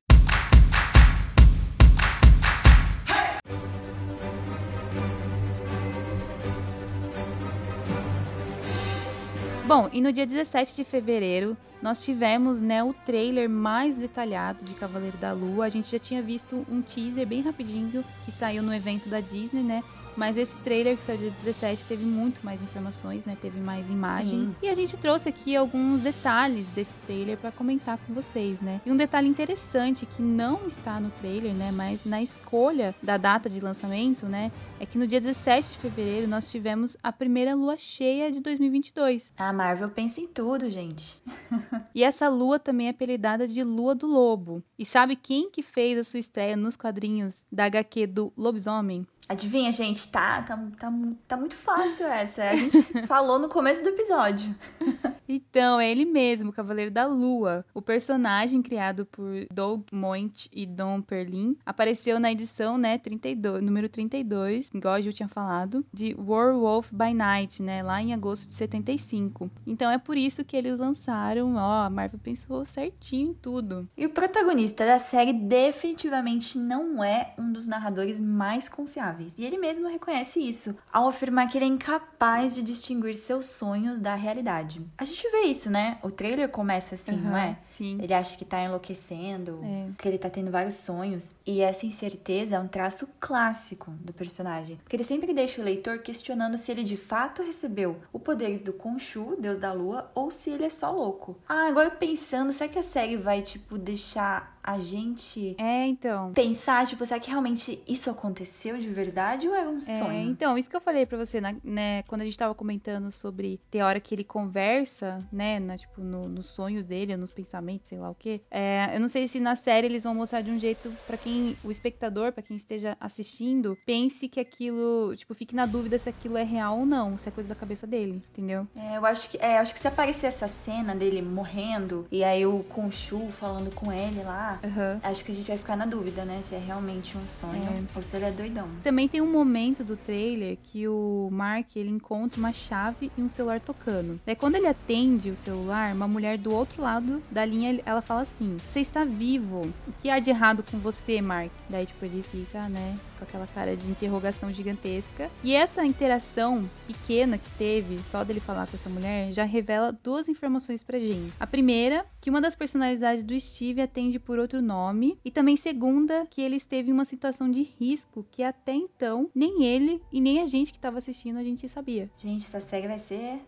Bom, 9.70 9.88
e 9.94 10.02
no 10.02 10.12
dia 10.12 10.26
17 10.26 10.78
de 10.78 10.84
fevereiro, 10.84 11.56
nós 11.80 12.04
tivemos 12.04 12.60
né, 12.60 12.84
o 12.84 12.92
trailer 12.92 13.48
mais 13.48 13.98
detalhado 13.98 14.66
de 14.66 14.74
Cavaleiro 14.74 15.16
da 15.20 15.32
Lua. 15.32 15.66
A 15.66 15.70
gente 15.70 15.92
já 15.92 16.00
tinha 16.00 16.24
visto 16.24 16.66
um 16.68 16.82
teaser 16.82 17.28
bem 17.28 17.44
rapidinho 17.44 18.04
que 18.26 18.32
saiu 18.32 18.64
no 18.64 18.74
evento 18.74 19.08
da 19.08 19.20
Disney, 19.20 19.62
né? 19.62 19.84
Mas 20.20 20.36
esse 20.36 20.54
trailer 20.58 20.98
que 20.98 21.04
saiu 21.06 21.18
dia 21.18 21.32
17 21.46 21.86
teve 21.86 22.04
muito 22.04 22.42
mais 22.44 22.62
informações, 22.62 23.24
né? 23.24 23.38
Teve 23.42 23.58
mais 23.62 23.90
imagens. 23.90 24.50
Sim. 24.50 24.56
E 24.62 24.68
a 24.68 24.76
gente 24.76 24.98
trouxe 24.98 25.30
aqui 25.30 25.56
alguns 25.56 26.02
detalhes 26.02 26.68
desse 26.68 26.94
trailer 27.08 27.38
para 27.38 27.54
comentar 27.54 27.98
com 28.00 28.14
vocês, 28.14 28.60
né? 28.60 28.82
E 28.86 28.92
um 28.92 28.98
detalhe 28.98 29.30
interessante 29.30 30.06
que 30.06 30.22
não 30.22 30.68
está 30.68 31.00
no 31.00 31.10
trailer, 31.22 31.54
né? 31.54 31.72
Mas 31.72 32.04
na 32.04 32.22
escolha 32.22 32.94
da 33.02 33.16
data 33.16 33.50
de 33.50 33.62
lançamento, 33.62 34.26
né? 34.26 34.52
É 34.78 34.86
que 34.86 34.98
no 34.98 35.08
dia 35.08 35.22
17 35.22 35.70
de 35.70 35.78
fevereiro 35.78 36.28
nós 36.28 36.52
tivemos 36.52 36.98
a 37.02 37.14
primeira 37.14 37.56
lua 37.56 37.78
cheia 37.78 38.30
de 38.30 38.42
2022. 38.42 39.32
A 39.38 39.54
Marvel 39.54 39.88
pensa 39.88 40.20
em 40.20 40.28
tudo, 40.28 40.70
gente. 40.70 41.22
e 41.96 42.04
essa 42.04 42.28
lua 42.28 42.60
também 42.60 42.88
é 42.88 42.90
apelidada 42.90 43.48
de 43.48 43.64
Lua 43.64 43.96
do 43.96 44.06
Lobo. 44.06 44.62
E 44.78 44.86
sabe 44.86 45.16
quem 45.16 45.50
que 45.50 45.62
fez 45.62 45.98
a 45.98 46.04
sua 46.04 46.20
estreia 46.20 46.58
nos 46.58 46.76
quadrinhos 46.76 47.36
da 47.50 47.64
HQ 47.64 48.06
do 48.08 48.34
Lobisomem? 48.36 49.08
Adivinha, 49.30 49.72
gente, 49.72 50.09
tá, 50.12 50.42
tá, 50.42 50.58
tá, 50.78 50.92
tá 51.28 51.38
muito 51.38 51.56
fácil 51.56 52.08
essa. 52.08 52.44
A 52.44 52.56
gente 52.56 52.82
falou 53.08 53.40
no 53.40 53.50
começo 53.50 53.84
do 53.84 53.90
episódio. 53.90 54.56
Então, 55.32 55.80
é 55.80 55.92
ele 55.92 56.06
mesmo, 56.06 56.50
o 56.50 56.54
Cavaleiro 56.54 56.90
da 56.90 57.06
Lua. 57.06 57.64
O 57.72 57.84
personagem 57.84 58.64
criado 58.64 59.06
por 59.06 59.46
Doug 59.54 59.84
Moint 59.92 60.50
e 60.52 60.66
Don 60.66 61.04
Perlin 61.04 61.56
apareceu 61.64 62.20
na 62.20 62.32
edição, 62.32 62.80
né, 62.80 62.98
32, 62.98 63.62
número 63.62 63.88
32, 63.88 64.72
igual 64.74 64.96
a 64.96 65.02
Ju 65.02 65.14
tinha 65.14 65.30
falado, 65.30 65.86
de 65.94 66.16
Werewolf 66.18 66.90
by 66.92 67.14
Night, 67.14 67.62
né, 67.62 67.84
lá 67.84 68.02
em 68.02 68.12
agosto 68.12 68.48
de 68.48 68.56
75. 68.56 69.52
Então 69.68 69.92
é 69.92 70.00
por 70.00 70.18
isso 70.18 70.44
que 70.44 70.58
eles 70.58 70.80
lançaram, 70.80 71.54
ó, 71.56 71.84
a 71.84 71.90
Marvel 71.92 72.20
pensou 72.20 72.66
certinho 72.66 73.30
em 73.30 73.34
tudo. 73.36 73.88
E 73.96 74.08
o 74.08 74.10
protagonista 74.10 74.84
da 74.84 74.98
série 74.98 75.34
definitivamente 75.34 76.58
não 76.58 77.04
é 77.04 77.36
um 77.38 77.52
dos 77.52 77.68
narradores 77.68 78.20
mais 78.20 78.68
confiáveis. 78.68 79.38
E 79.38 79.46
ele 79.46 79.60
mesmo 79.60 79.88
reconhece 79.88 80.40
isso, 80.40 80.76
ao 80.92 81.08
afirmar 81.08 81.48
que 81.48 81.58
ele 81.60 81.66
é 81.66 81.68
incapaz 81.68 82.56
de 82.56 82.64
distinguir 82.64 83.14
seus 83.14 83.46
sonhos 83.46 84.00
da 84.00 84.16
realidade. 84.16 84.82
A 84.98 85.06
gente 85.06 85.19
gente 85.20 85.32
vê 85.32 85.42
isso, 85.42 85.70
né? 85.70 85.98
O 86.02 86.10
trailer 86.10 86.48
começa 86.50 86.96
assim, 86.96 87.12
uhum, 87.12 87.22
não 87.22 87.38
é? 87.38 87.58
Sim. 87.68 87.98
Ele 88.02 88.14
acha 88.14 88.38
que 88.38 88.46
tá 88.46 88.62
enlouquecendo, 88.62 89.60
é. 89.64 89.88
que 89.98 90.08
ele 90.08 90.18
tá 90.18 90.30
tendo 90.30 90.50
vários 90.50 90.76
sonhos. 90.76 91.36
E 91.46 91.62
essa 91.62 91.86
incerteza 91.86 92.56
é 92.56 92.60
um 92.60 92.68
traço 92.68 93.08
clássico 93.20 93.92
do 93.92 94.14
personagem. 94.14 94.78
Porque 94.78 94.96
ele 94.96 95.04
sempre 95.04 95.34
deixa 95.34 95.62
o 95.62 95.66
leitor 95.66 96.00
questionando 96.00 96.58
se 96.58 96.72
ele 96.72 96.84
de 96.84 96.98
fato 96.98 97.44
recebeu 97.44 97.98
o 98.14 98.20
poderes 98.20 98.62
do 98.62 98.72
Khonshu, 98.72 99.36
deus 99.40 99.58
da 99.58 99.74
lua, 99.74 100.10
ou 100.16 100.32
se 100.32 100.50
ele 100.50 100.66
é 100.66 100.70
só 100.70 100.92
louco. 100.92 101.38
Ah, 101.48 101.68
agora 101.68 101.92
pensando, 101.92 102.54
será 102.54 102.70
que 102.70 102.80
a 102.80 102.84
série 102.84 103.18
vai, 103.18 103.42
tipo, 103.42 103.78
deixar 103.78 104.58
a 104.62 104.80
gente 104.80 105.56
é, 105.58 105.88
então. 105.88 106.34
pensar, 106.34 106.86
tipo, 106.86 107.06
será 107.06 107.20
que 107.20 107.30
realmente 107.30 107.82
isso 107.88 108.10
aconteceu 108.10 108.78
de 108.78 108.90
verdade 108.90 109.48
ou 109.48 109.56
era 109.56 109.70
um 109.70 109.78
é, 109.78 109.80
sonho? 109.80 110.30
Então, 110.30 110.58
isso 110.58 110.70
que 110.70 110.76
eu 110.76 110.82
falei 110.82 111.06
para 111.06 111.18
você, 111.18 111.42
né, 111.42 112.04
quando 112.04 112.22
a 112.22 112.26
gente 112.26 112.38
tava 112.38 112.54
comentando 112.54 113.10
sobre 113.10 113.60
ter 113.72 113.82
hora 113.82 114.00
que 114.00 114.14
ele 114.14 114.24
conversa, 114.24 115.09
né, 115.32 115.60
na, 115.60 115.78
tipo, 115.78 116.02
no, 116.02 116.28
nos 116.28 116.48
sonhos 116.48 116.86
dele, 116.86 117.16
nos 117.18 117.32
pensamentos, 117.32 117.88
sei 117.88 117.98
lá 117.98 118.10
o 118.10 118.16
quê. 118.16 118.42
É, 118.50 118.96
eu 118.96 119.00
não 119.00 119.08
sei 119.08 119.28
se 119.28 119.40
na 119.40 119.56
série 119.56 119.88
eles 119.88 120.04
vão 120.04 120.16
mostrar 120.16 120.42
de 120.42 120.52
um 120.52 120.60
jeito 120.60 120.92
para 121.06 121.18
quem, 121.18 121.56
o 121.64 121.72
espectador, 121.72 122.32
para 122.32 122.44
quem 122.44 122.58
esteja 122.58 122.98
assistindo, 123.00 123.78
pense 123.86 124.28
que 124.28 124.40
aquilo, 124.40 125.16
tipo, 125.16 125.34
fique 125.34 125.56
na 125.56 125.66
dúvida 125.66 125.98
se 125.98 126.10
aquilo 126.10 126.38
é 126.38 126.44
real 126.44 126.80
ou 126.80 126.86
não, 126.86 127.18
se 127.18 127.28
é 127.28 127.32
coisa 127.32 127.50
da 127.50 127.56
cabeça 127.56 127.86
dele, 127.86 128.22
entendeu? 128.32 128.68
É, 128.76 128.98
eu 128.98 129.06
acho 129.06 129.30
que, 129.30 129.38
é, 129.38 129.58
acho 129.58 129.74
que 129.74 129.80
se 129.80 129.88
aparecer 129.88 130.28
essa 130.28 130.48
cena 130.48 130.96
dele 130.96 131.22
morrendo 131.22 132.08
e 132.12 132.24
aí 132.24 132.46
o 132.46 132.64
Khonshu 132.64 133.28
falando 133.30 133.74
com 133.74 133.92
ele 133.92 134.24
lá, 134.24 134.60
uhum. 134.64 135.00
acho 135.04 135.24
que 135.24 135.32
a 135.32 135.36
gente 135.36 135.48
vai 135.48 135.58
ficar 135.58 135.76
na 135.76 135.86
dúvida, 135.86 136.26
né? 136.26 136.42
Se 136.44 136.56
é 136.56 136.60
realmente 136.60 137.18
um 137.18 137.28
sonho 137.28 137.64
é. 137.64 137.98
ou 137.98 138.04
se 138.04 138.16
ele 138.16 138.26
é 138.26 138.32
doidão. 138.32 138.68
Também 138.84 139.08
tem 139.08 139.22
um 139.22 139.32
momento 139.32 139.84
do 139.84 139.96
trailer 139.96 140.58
que 140.64 140.88
o 140.88 141.30
Mark 141.32 141.76
ele 141.76 141.90
encontra 141.90 142.40
uma 142.40 142.54
chave 142.54 143.12
e 143.18 143.22
um 143.22 143.30
celular 143.30 143.60
tocando. 143.60 144.20
Daí 144.26 144.36
quando 144.36 144.56
ele 144.56 144.68
atende 144.68 144.99
o 145.30 145.36
celular, 145.36 145.94
uma 145.94 146.08
mulher 146.08 146.38
do 146.38 146.54
outro 146.54 146.82
lado 146.82 147.24
da 147.32 147.46
linha, 147.46 147.82
ela 147.86 148.02
fala 148.02 148.22
assim: 148.22 148.58
Você 148.68 148.80
está 148.80 149.06
vivo. 149.06 149.62
O 149.88 149.94
que 150.02 150.10
há 150.10 150.20
de 150.20 150.30
errado 150.30 150.64
com 150.64 150.78
você, 150.78 151.22
Mark? 151.22 151.52
Daí, 151.70 151.86
tipo, 151.86 152.04
ele 152.04 152.24
fica, 152.24 152.68
né? 152.68 152.98
com 153.20 153.26
aquela 153.26 153.48
cara 153.48 153.76
de 153.76 153.88
interrogação 153.88 154.52
gigantesca. 154.52 155.30
E 155.44 155.54
essa 155.54 155.86
interação 155.86 156.70
pequena 156.88 157.38
que 157.38 157.50
teve, 157.52 158.00
só 158.00 158.24
dele 158.24 158.40
falar 158.40 158.66
com 158.66 158.78
essa 158.78 158.90
mulher, 158.90 159.32
já 159.32 159.44
revela 159.44 159.92
duas 159.92 160.30
informações 160.30 160.82
pra 160.82 160.98
gente. 160.98 161.34
A 161.40 161.46
primeira, 161.46 162.06
que 162.22 162.30
uma 162.30 162.42
das 162.42 162.56
personalidades 162.56 163.24
do 163.24 163.38
Steve 163.40 163.82
atende 163.82 164.18
por 164.18 164.40
outro 164.40 164.62
nome, 164.62 165.20
e 165.24 165.30
também 165.30 165.58
segunda, 165.58 166.26
que 166.28 166.42
ele 166.42 166.56
esteve 166.56 166.90
em 166.90 166.94
uma 166.94 167.06
situação 167.06 167.52
de 167.52 167.64
risco 167.80 168.26
que 168.32 168.42
até 168.42 168.74
então 168.74 169.30
nem 169.36 169.66
ele 169.66 170.02
e 170.12 170.22
nem 170.22 170.42
a 170.42 170.46
gente 170.46 170.72
que 170.72 170.78
estava 170.78 170.98
assistindo 170.98 171.38
a 171.38 171.44
gente 171.44 171.68
sabia. 171.68 172.10
Gente, 172.18 172.46
essa 172.46 172.62
série 172.62 172.88
vai 172.88 173.00
ser 173.00 173.42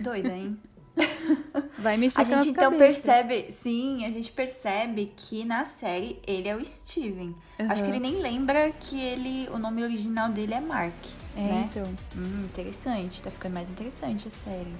doida, 0.00 0.34
hein? 0.34 0.58
Vai 1.78 1.96
mexer 1.96 2.20
A 2.20 2.24
gente 2.24 2.48
então 2.50 2.76
percebe, 2.76 3.46
sim, 3.50 4.04
a 4.04 4.10
gente 4.10 4.32
percebe 4.32 5.12
que 5.16 5.44
na 5.44 5.64
série 5.64 6.18
ele 6.26 6.48
é 6.48 6.56
o 6.56 6.64
Steven. 6.64 7.34
Uhum. 7.58 7.70
Acho 7.70 7.82
que 7.82 7.88
ele 7.90 8.00
nem 8.00 8.20
lembra 8.20 8.72
que 8.72 9.00
ele, 9.00 9.48
o 9.52 9.58
nome 9.58 9.82
original 9.82 10.30
dele 10.30 10.54
é 10.54 10.60
Mark. 10.60 10.94
É, 11.36 11.40
né? 11.40 11.70
então. 11.70 11.88
Hum, 12.16 12.44
interessante, 12.44 13.22
tá 13.22 13.30
ficando 13.30 13.52
mais 13.54 13.70
interessante 13.70 14.28
a 14.28 14.30
série. 14.30 14.74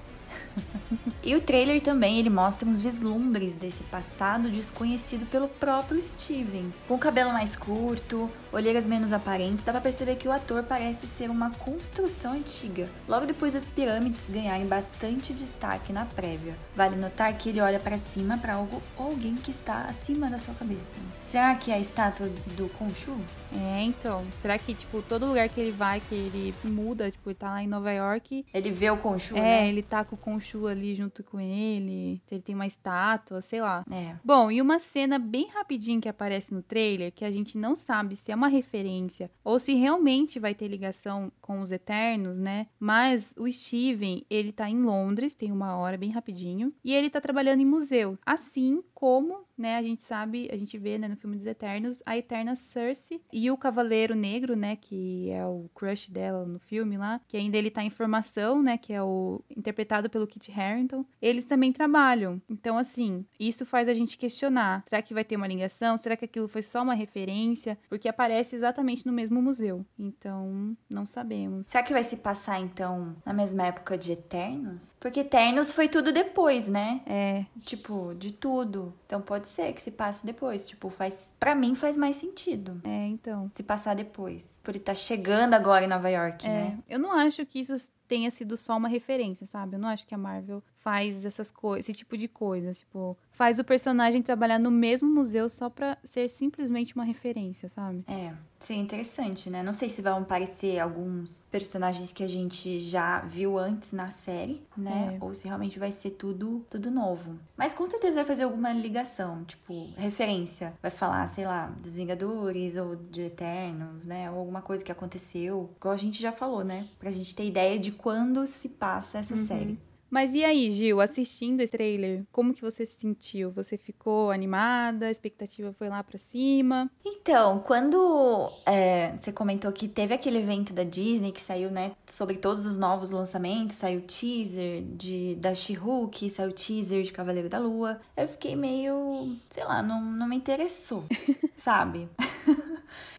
E 1.23 1.35
o 1.35 1.41
trailer 1.41 1.81
também 1.81 2.17
ele 2.17 2.29
mostra 2.29 2.67
uns 2.67 2.81
vislumbres 2.81 3.55
desse 3.55 3.83
passado 3.83 4.49
desconhecido 4.49 5.25
pelo 5.27 5.47
próprio 5.47 6.01
Steven. 6.01 6.73
Com 6.87 6.95
o 6.95 6.99
cabelo 6.99 7.31
mais 7.31 7.55
curto, 7.55 8.29
olheiras 8.51 8.87
menos 8.87 9.13
aparentes, 9.13 9.63
dá 9.63 9.71
pra 9.71 9.81
perceber 9.81 10.15
que 10.15 10.27
o 10.27 10.31
ator 10.31 10.63
parece 10.63 11.07
ser 11.07 11.29
uma 11.29 11.51
construção 11.51 12.33
antiga, 12.33 12.89
logo 13.07 13.25
depois 13.25 13.53
das 13.53 13.67
pirâmides 13.67 14.29
ganharem 14.29 14.65
bastante 14.65 15.33
destaque 15.33 15.93
na 15.93 16.05
prévia. 16.05 16.55
Vale 16.75 16.95
notar 16.95 17.31
que 17.33 17.49
ele 17.49 17.61
olha 17.61 17.79
para 17.79 17.97
cima 17.97 18.37
para 18.37 18.53
algo 18.53 18.81
ou 18.97 19.07
alguém 19.07 19.35
que 19.35 19.51
está 19.51 19.83
acima 19.83 20.29
da 20.29 20.39
sua 20.39 20.53
cabeça. 20.53 20.97
Será 21.21 21.53
que 21.55 21.71
é 21.71 21.75
a 21.75 21.79
estátua 21.79 22.29
do 22.55 22.69
Khonshu? 22.79 23.15
É, 23.53 23.83
então. 23.83 24.23
Será 24.41 24.57
que, 24.57 24.73
tipo, 24.73 25.01
todo 25.01 25.27
lugar 25.27 25.47
que 25.49 25.59
ele 25.59 25.71
vai, 25.71 25.99
que 25.99 26.15
ele 26.15 26.53
muda, 26.63 27.11
tipo, 27.11 27.29
ele 27.29 27.35
tá 27.35 27.51
lá 27.51 27.63
em 27.63 27.67
Nova 27.67 27.91
York... 27.91 28.45
Ele 28.53 28.71
vê 28.71 28.89
o 28.89 28.97
Khonshu, 28.97 29.37
é, 29.37 29.41
né? 29.41 29.65
É, 29.65 29.69
ele 29.69 29.83
tá 29.83 30.03
com 30.03 30.15
Khonshu 30.29 30.67
ali 30.67 30.95
junto 30.95 31.23
com 31.23 31.39
ele, 31.39 32.21
se 32.25 32.35
ele 32.35 32.41
tem 32.41 32.55
uma 32.55 32.67
estátua, 32.67 33.41
sei 33.41 33.61
lá. 33.61 33.83
É. 33.91 34.15
Bom, 34.23 34.51
e 34.51 34.61
uma 34.61 34.79
cena 34.79 35.17
bem 35.17 35.47
rapidinho 35.47 36.01
que 36.01 36.09
aparece 36.09 36.53
no 36.53 36.61
trailer, 36.61 37.11
que 37.11 37.25
a 37.25 37.31
gente 37.31 37.57
não 37.57 37.75
sabe 37.75 38.15
se 38.15 38.31
é 38.31 38.35
uma 38.35 38.47
referência 38.47 39.29
ou 39.43 39.59
se 39.59 39.73
realmente 39.73 40.39
vai 40.39 40.53
ter 40.53 40.67
ligação 40.67 41.31
com 41.41 41.61
os 41.61 41.71
Eternos, 41.71 42.37
né? 42.37 42.67
Mas 42.79 43.33
o 43.37 43.49
Steven, 43.49 44.25
ele 44.29 44.51
tá 44.51 44.69
em 44.69 44.81
Londres, 44.81 45.35
tem 45.35 45.51
uma 45.51 45.75
hora 45.77 45.97
bem 45.97 46.11
rapidinho, 46.11 46.73
e 46.83 46.93
ele 46.93 47.09
tá 47.09 47.19
trabalhando 47.19 47.61
em 47.61 47.65
museus, 47.65 48.17
assim 48.25 48.83
como, 48.93 49.45
né, 49.57 49.77
a 49.77 49.81
gente 49.81 50.03
sabe, 50.03 50.49
a 50.51 50.57
gente 50.57 50.77
vê, 50.77 50.97
né, 50.97 51.07
no 51.07 51.15
filme 51.15 51.37
dos 51.37 51.45
Eternos, 51.45 52.03
a 52.05 52.17
Eterna 52.17 52.53
Cersei 52.53 53.21
e 53.31 53.49
o 53.49 53.57
Cavaleiro 53.57 54.13
Negro, 54.13 54.55
né, 54.55 54.75
que 54.75 55.29
é 55.29 55.45
o 55.45 55.69
crush 55.73 56.11
dela 56.11 56.45
no 56.45 56.59
filme 56.59 56.97
lá, 56.97 57.21
que 57.27 57.37
ainda 57.37 57.57
ele 57.57 57.71
tá 57.71 57.83
em 57.83 57.89
formação, 57.89 58.61
né, 58.61 58.77
que 58.77 58.91
é 58.91 59.01
o 59.01 59.41
interpretado 59.55 60.08
pelo 60.09 60.27
Kit 60.27 60.51
Harington, 60.51 61.05
eles 61.21 61.45
também 61.45 61.71
trabalham. 61.71 62.41
Então, 62.49 62.77
assim, 62.77 63.25
isso 63.39 63.65
faz 63.65 63.87
a 63.87 63.93
gente 63.93 64.17
questionar, 64.17 64.83
será 64.87 65.01
que 65.01 65.13
vai 65.13 65.23
ter 65.23 65.35
uma 65.35 65.47
ligação? 65.47 65.97
Será 65.97 66.15
que 66.17 66.25
aquilo 66.25 66.47
foi 66.47 66.61
só 66.61 66.81
uma 66.81 66.93
referência? 66.93 67.77
Porque 67.89 68.07
aparece 68.09 68.55
exatamente 68.55 69.05
no 69.05 69.13
mesmo 69.13 69.41
museu. 69.41 69.85
Então, 69.97 70.75
não 70.89 71.05
sabemos. 71.05 71.67
Será 71.67 71.83
que 71.83 71.93
vai 71.93 72.03
se 72.03 72.17
passar, 72.17 72.59
então, 72.59 73.15
na 73.25 73.33
mesma 73.33 73.67
época 73.67 73.97
de 73.97 74.11
Eternos? 74.13 74.95
Porque 74.99 75.21
Eternos 75.21 75.71
foi 75.71 75.87
tudo 75.87 76.11
depois, 76.11 76.67
né? 76.67 77.01
É, 77.05 77.45
Tipo, 77.61 78.13
de 78.17 78.33
tudo. 78.33 78.93
Então 79.05 79.21
pode 79.21 79.47
ser 79.47 79.73
que 79.73 79.81
se 79.81 79.91
passe 79.91 80.25
depois. 80.25 80.67
Tipo, 80.67 80.89
faz. 80.89 81.31
Pra 81.39 81.53
mim 81.53 81.75
faz 81.75 81.95
mais 81.97 82.15
sentido. 82.15 82.81
é, 82.83 83.05
então. 83.07 83.49
Se 83.53 83.61
passar 83.63 83.95
depois. 83.95 84.59
Por 84.63 84.71
ele 84.75 84.79
tá 84.83 84.93
chegando 84.95 85.53
agora 85.53 85.85
em 85.85 85.87
Nova 85.87 86.09
York, 86.09 86.47
É, 86.47 86.49
né? 86.49 86.79
eu 86.89 86.97
não 86.99 87.11
acho 87.11 87.45
que 87.45 87.59
isso 87.59 87.75
tenha 88.09 88.31
sido 88.31 88.57
só 88.57 88.75
uma 88.75 88.89
referência, 88.89 89.45
sabe? 89.45 89.75
Eu 89.75 89.79
não 89.79 89.87
acho 89.87 90.05
que 90.05 90.15
a 90.15 90.17
Marvel 90.17 90.61
faz 90.83 91.25
essas 91.25 91.51
coisas, 91.51 91.85
esse 91.87 91.97
tipo 91.97 92.17
de 92.17 92.27
coisas, 92.27 92.79
tipo, 92.79 93.17
faz 93.31 93.59
o 93.59 93.63
personagem 93.63 94.21
trabalhar 94.21 94.59
no 94.59 94.71
mesmo 94.71 95.09
museu 95.09 95.49
só 95.49 95.69
pra 95.69 95.97
ser 96.03 96.29
simplesmente 96.29 96.95
uma 96.95 97.03
referência, 97.03 97.67
sabe? 97.69 98.03
É, 98.07 98.33
seria 98.59 98.81
interessante, 98.81 99.49
né? 99.49 99.61
Não 99.61 99.73
sei 99.73 99.89
se 99.89 100.01
vão 100.01 100.19
aparecer 100.19 100.79
alguns 100.79 101.45
personagens 101.51 102.11
que 102.13 102.23
a 102.23 102.27
gente 102.27 102.79
já 102.79 103.19
viu 103.21 103.57
antes 103.57 103.91
na 103.91 104.09
série, 104.09 104.61
né? 104.75 105.15
É. 105.19 105.23
Ou 105.23 105.33
se 105.33 105.47
realmente 105.47 105.77
vai 105.79 105.91
ser 105.91 106.11
tudo, 106.11 106.65
tudo 106.69 106.89
novo. 106.89 107.37
Mas 107.57 107.73
com 107.73 107.85
certeza 107.85 108.15
vai 108.15 108.25
fazer 108.25 108.43
alguma 108.43 108.71
ligação, 108.73 109.43
tipo, 109.43 109.89
referência. 109.97 110.73
Vai 110.81 110.91
falar, 110.91 111.27
sei 111.29 111.45
lá, 111.45 111.67
dos 111.81 111.97
Vingadores 111.97 112.75
ou 112.77 112.95
de 112.95 113.21
Eternos, 113.23 114.05
né? 114.07 114.31
Ou 114.31 114.39
alguma 114.39 114.61
coisa 114.61 114.83
que 114.83 114.91
aconteceu. 114.91 115.69
Igual 115.77 115.93
a 115.93 115.97
gente 115.97 116.21
já 116.21 116.31
falou, 116.31 116.63
né? 116.63 116.87
Pra 116.99 117.11
gente 117.11 117.35
ter 117.35 117.45
ideia 117.45 117.77
de 117.77 117.91
quando 117.91 118.45
se 118.47 118.69
passa 118.69 119.17
essa 119.19 119.33
Uhum. 119.33 119.45
série. 119.45 119.79
Mas 120.09 120.33
e 120.33 120.43
aí, 120.43 120.69
Gil, 120.71 120.99
assistindo 120.99 121.61
esse 121.61 121.71
trailer, 121.71 122.23
como 122.31 122.53
que 122.53 122.61
você 122.61 122.85
se 122.85 122.99
sentiu? 122.99 123.51
Você 123.51 123.77
ficou 123.77 124.31
animada? 124.31 125.07
A 125.07 125.11
expectativa 125.11 125.73
foi 125.73 125.89
lá 125.89 126.03
pra 126.03 126.17
cima? 126.17 126.89
Então, 127.05 127.59
quando 127.59 128.51
é, 128.65 129.15
você 129.17 129.31
comentou 129.31 129.71
que 129.71 129.87
teve 129.87 130.13
aquele 130.13 130.39
evento 130.39 130.73
da 130.73 130.83
Disney 130.83 131.31
que 131.31 131.41
saiu, 131.41 131.69
né, 131.69 131.91
sobre 132.07 132.37
todos 132.37 132.65
os 132.65 132.77
novos 132.77 133.11
lançamentos, 133.11 133.75
saiu 133.75 134.01
teaser 134.01 134.83
de, 134.95 135.35
da 135.35 135.53
She-Hulk, 135.53 136.29
saiu 136.29 136.51
teaser 136.51 137.03
de 137.03 137.11
Cavaleiro 137.11 137.49
da 137.49 137.59
Lua, 137.59 137.99
eu 138.17 138.27
fiquei 138.27 138.55
meio, 138.55 139.37
sei 139.49 139.63
lá, 139.63 139.81
não, 139.81 140.01
não 140.01 140.27
me 140.27 140.35
interessou, 140.35 141.03
sabe? 141.55 142.07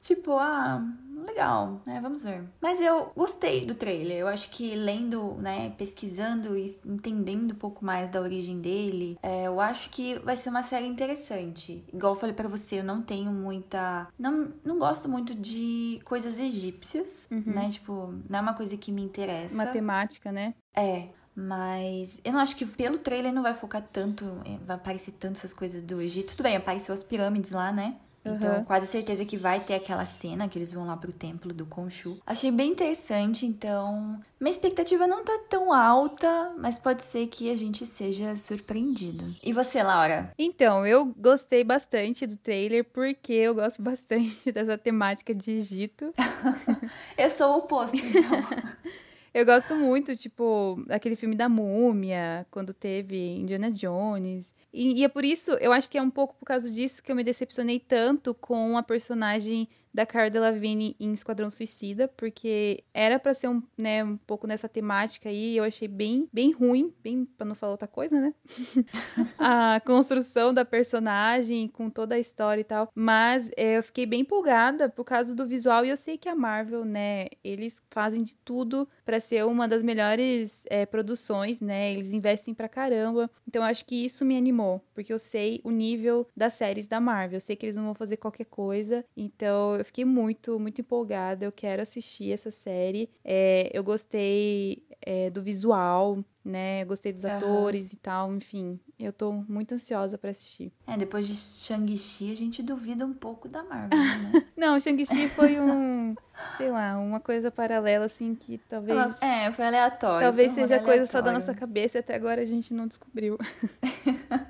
Tipo, 0.01 0.33
ah, 0.39 0.83
legal, 1.27 1.81
né, 1.87 2.01
vamos 2.01 2.23
ver. 2.23 2.45
Mas 2.61 2.81
eu 2.81 3.13
gostei 3.17 3.65
do 3.65 3.75
trailer, 3.75 4.19
eu 4.19 4.29
acho 4.29 4.51
que 4.51 4.75
lendo, 4.75 5.35
né, 5.35 5.71
pesquisando 5.77 6.57
e 6.57 6.67
entendendo 6.85 7.53
um 7.53 7.57
pouco 7.57 7.85
mais 7.85 8.09
da 8.09 8.21
origem 8.21 8.61
dele, 8.61 9.19
é, 9.23 9.45
eu 9.47 9.61
acho 9.61 9.91
que 9.91 10.19
vai 10.21 10.37
ser 10.37 10.51
uma 10.51 10.63
série 10.63 10.87
interessante. 10.87 11.85
Igual 11.93 12.15
eu 12.15 12.21
falei 12.21 12.35
pra 12.35 12.49
você, 12.49 12.81
eu 12.81 12.85
não 12.85 13.03
tenho 13.03 13.31
muita. 13.31 14.09
Não, 14.19 14.53
não 14.65 14.79
gosto 14.79 15.09
muito 15.09 15.35
de 15.35 16.01
coisas 16.05 16.39
egípcias, 16.39 17.27
né? 17.31 17.69
Tipo, 17.71 18.15
não 18.29 18.39
é 18.39 18.43
uma 18.43 18.55
coisa 18.55 18.77
que 18.77 18.91
me 18.93 19.03
interessa. 19.03 19.55
Matemática, 19.55 20.33
né? 20.33 20.55
É. 20.75 21.09
Mas 21.35 22.19
eu 22.25 22.33
não 22.33 22.41
acho 22.41 22.57
que 22.57 22.67
pelo 22.67 22.99
trailer 22.99 23.33
não 23.33 23.43
vai 23.43 23.55
focar 23.55 23.83
tanto, 23.83 24.25
é, 24.45 24.59
vai 24.65 24.77
aparecer 24.77 25.13
tanto 25.13 25.37
essas 25.39 25.53
coisas 25.55 25.81
do 25.81 26.01
Egito. 26.01 26.31
Tudo 26.33 26.43
bem, 26.43 26.57
apareceu 26.57 26.93
as 26.93 27.03
pirâmides 27.03 27.53
lá, 27.53 27.73
né? 27.73 27.97
Então, 28.25 28.59
Uhum. 28.59 28.65
quase 28.65 28.87
certeza 28.87 29.25
que 29.25 29.37
vai 29.39 29.61
ter 29.61 29.75
aquela 29.75 30.05
cena 30.05 30.47
que 30.47 30.59
eles 30.59 30.73
vão 30.73 30.87
lá 30.87 30.95
pro 30.97 31.11
templo 31.13 31.55
do 31.55 31.65
Khonshu. 31.65 32.19
Achei 32.27 32.51
bem 32.51 32.71
interessante, 32.73 33.47
então. 33.47 34.21
Minha 34.39 34.51
expectativa 34.53 35.07
não 35.07 35.25
tá 35.25 35.39
tão 35.49 35.73
alta, 35.73 36.53
mas 36.59 36.79
pode 36.79 37.03
ser 37.03 37.27
que 37.29 37.51
a 37.51 37.57
gente 37.57 37.87
seja 37.87 38.37
surpreendido. 38.37 39.35
E 39.43 39.53
você, 39.55 39.83
Laura? 39.83 40.33
Então, 40.39 40.87
eu 40.87 41.07
gostei 41.17 41.65
bastante 41.65 42.27
do 42.27 42.37
trailer 42.37 42.85
porque 42.85 43.33
eu 43.33 43.55
gosto 43.55 43.81
bastante 43.83 44.53
dessa 44.53 44.77
temática 44.77 45.35
de 45.35 45.53
Egito. 45.53 46.13
Eu 47.17 47.31
sou 47.31 47.53
o 47.53 47.59
oposto, 47.59 47.97
então. 47.97 48.21
Eu 49.33 49.47
gosto 49.47 49.77
muito, 49.77 50.17
tipo, 50.17 50.83
daquele 50.87 51.15
filme 51.15 51.37
da 51.37 51.49
Múmia, 51.49 52.45
quando 52.51 52.75
teve 52.75 53.17
Indiana 53.37 53.71
Jones. 53.71 54.53
E, 54.73 55.01
e 55.01 55.05
é 55.05 55.09
por 55.09 55.25
isso, 55.25 55.53
eu 55.53 55.73
acho 55.73 55.91
que 55.91 55.99
é 55.99 56.03
um 56.03 56.11
pouco 56.11 56.35
por 56.37 56.45
causa 56.45 56.71
disso 56.71 57.03
que 57.03 57.11
eu 57.11 57.17
me 57.17 57.25
decepcionei 57.25 57.81
tanto 57.81 58.35
com 58.35 58.77
a 58.77 58.83
personagem 58.83 59.69
da 59.93 60.07
Cara 60.07 60.31
Delevingne 60.31 60.97
em 60.99 61.13
Esquadrão 61.13 61.51
Suicida, 61.51 62.09
porque 62.09 62.85
era 62.95 63.19
pra 63.19 63.35
ser 63.35 63.49
um, 63.49 63.63
né, 63.77 64.03
um 64.05 64.17
pouco 64.17 64.47
nessa 64.47 64.69
temática 64.69 65.29
aí, 65.29 65.57
eu 65.57 65.65
achei 65.65 65.89
bem, 65.89 66.29
bem 66.33 66.53
ruim, 66.53 66.93
bem 67.03 67.25
para 67.25 67.47
não 67.47 67.55
falar 67.55 67.73
outra 67.73 67.89
coisa, 67.89 68.21
né? 68.21 68.35
a 69.39 69.81
construção 69.85 70.55
da 70.55 70.65
personagem 70.65 71.69
com 71.69 71.91
toda 71.91 72.15
a 72.15 72.19
história 72.19 72.61
e 72.61 72.65
tal, 72.65 72.91
mas 72.95 73.51
é, 73.57 73.79
eu 73.79 73.83
fiquei 73.83 74.07
bem 74.07 74.21
empolgada 74.21 74.89
por 74.89 75.05
causa 75.05 75.35
do 75.35 75.47
visual 75.47 75.85
e 75.85 75.91
eu 75.91 75.97
sei 75.97 76.17
que 76.17 76.29
a 76.29 76.35
Marvel, 76.35 76.85
né, 76.85 77.27
eles 77.43 77.83
fazem 77.91 78.23
de 78.23 78.35
tudo 78.37 78.89
pra 79.05 79.19
ser 79.19 79.45
uma 79.45 79.67
das 79.67 79.83
melhores 79.83 80.63
é, 80.67 80.87
produções, 80.87 81.61
né? 81.61 81.93
Eles 81.93 82.13
investem 82.13 82.55
pra 82.55 82.69
caramba. 82.69 83.31
Então 83.47 83.63
eu 83.63 83.69
acho 83.69 83.85
que 83.85 84.05
isso 84.05 84.25
me 84.25 84.37
animou, 84.37 84.85
porque 84.95 85.13
eu 85.13 85.19
sei 85.19 85.61
o 85.65 85.71
nível 85.71 86.27
das 86.37 86.55
séries 86.55 86.87
da 86.87 87.01
Marvel, 87.01 87.37
eu 87.37 87.41
sei 87.41 87.57
que 87.57 87.67
eles 87.67 87.77
não 87.77 87.85
vão 87.85 87.95
fazer 87.95 88.17
qualquer 88.17 88.47
coisa, 88.47 89.05
então 89.17 89.80
eu 89.81 89.85
fiquei 89.85 90.05
muito, 90.05 90.59
muito 90.59 90.81
empolgada. 90.81 91.45
Eu 91.45 91.53
quero 91.53 91.83
assistir 91.83 92.33
essa 92.33 92.51
série. 92.51 93.11
É, 93.25 93.71
eu 93.73 93.83
gostei 93.83 94.87
é, 95.01 95.31
do 95.31 95.43
visual, 95.43 96.23
né? 96.45 96.83
Eu 96.83 96.87
gostei 96.87 97.13
dos 97.13 97.25
Aham. 97.25 97.37
atores 97.37 97.93
e 97.93 97.97
tal. 97.97 98.35
Enfim, 98.35 98.79
eu 98.99 99.13
tô 99.13 99.33
muito 99.33 99.75
ansiosa 99.75 100.17
pra 100.19 100.31
assistir. 100.31 100.73
É, 100.87 100.97
depois 100.97 101.27
de 101.27 101.35
Shang-Chi, 101.35 102.31
a 102.31 102.37
gente 102.37 102.63
duvida 102.63 103.05
um 103.07 103.15
pouco 103.15 103.49
da 103.49 103.63
Marvel, 103.63 103.99
né? 103.99 104.43
Não, 104.57 104.79
Shang-Chi 104.79 105.29
foi 105.29 105.59
um, 105.61 106.15
sei 106.59 106.71
lá, 106.71 106.99
uma 106.99 107.21
coisa 107.21 107.51
paralela, 107.51 108.05
assim, 108.07 108.35
que 108.35 108.59
talvez. 108.59 109.17
É, 109.21 109.51
foi 109.53 109.67
aleatório. 109.67 110.27
Talvez 110.27 110.53
foi 110.53 110.63
seja 110.63 110.77
rolê 110.77 110.87
coisa 110.87 111.07
só 111.07 111.21
da 111.21 111.31
aleatório. 111.31 111.47
nossa 111.47 111.59
cabeça 111.59 111.99
e 111.99 112.01
até 112.01 112.15
agora 112.15 112.43
a 112.43 112.45
gente 112.47 112.75
não 112.75 112.87
descobriu. 112.87 113.39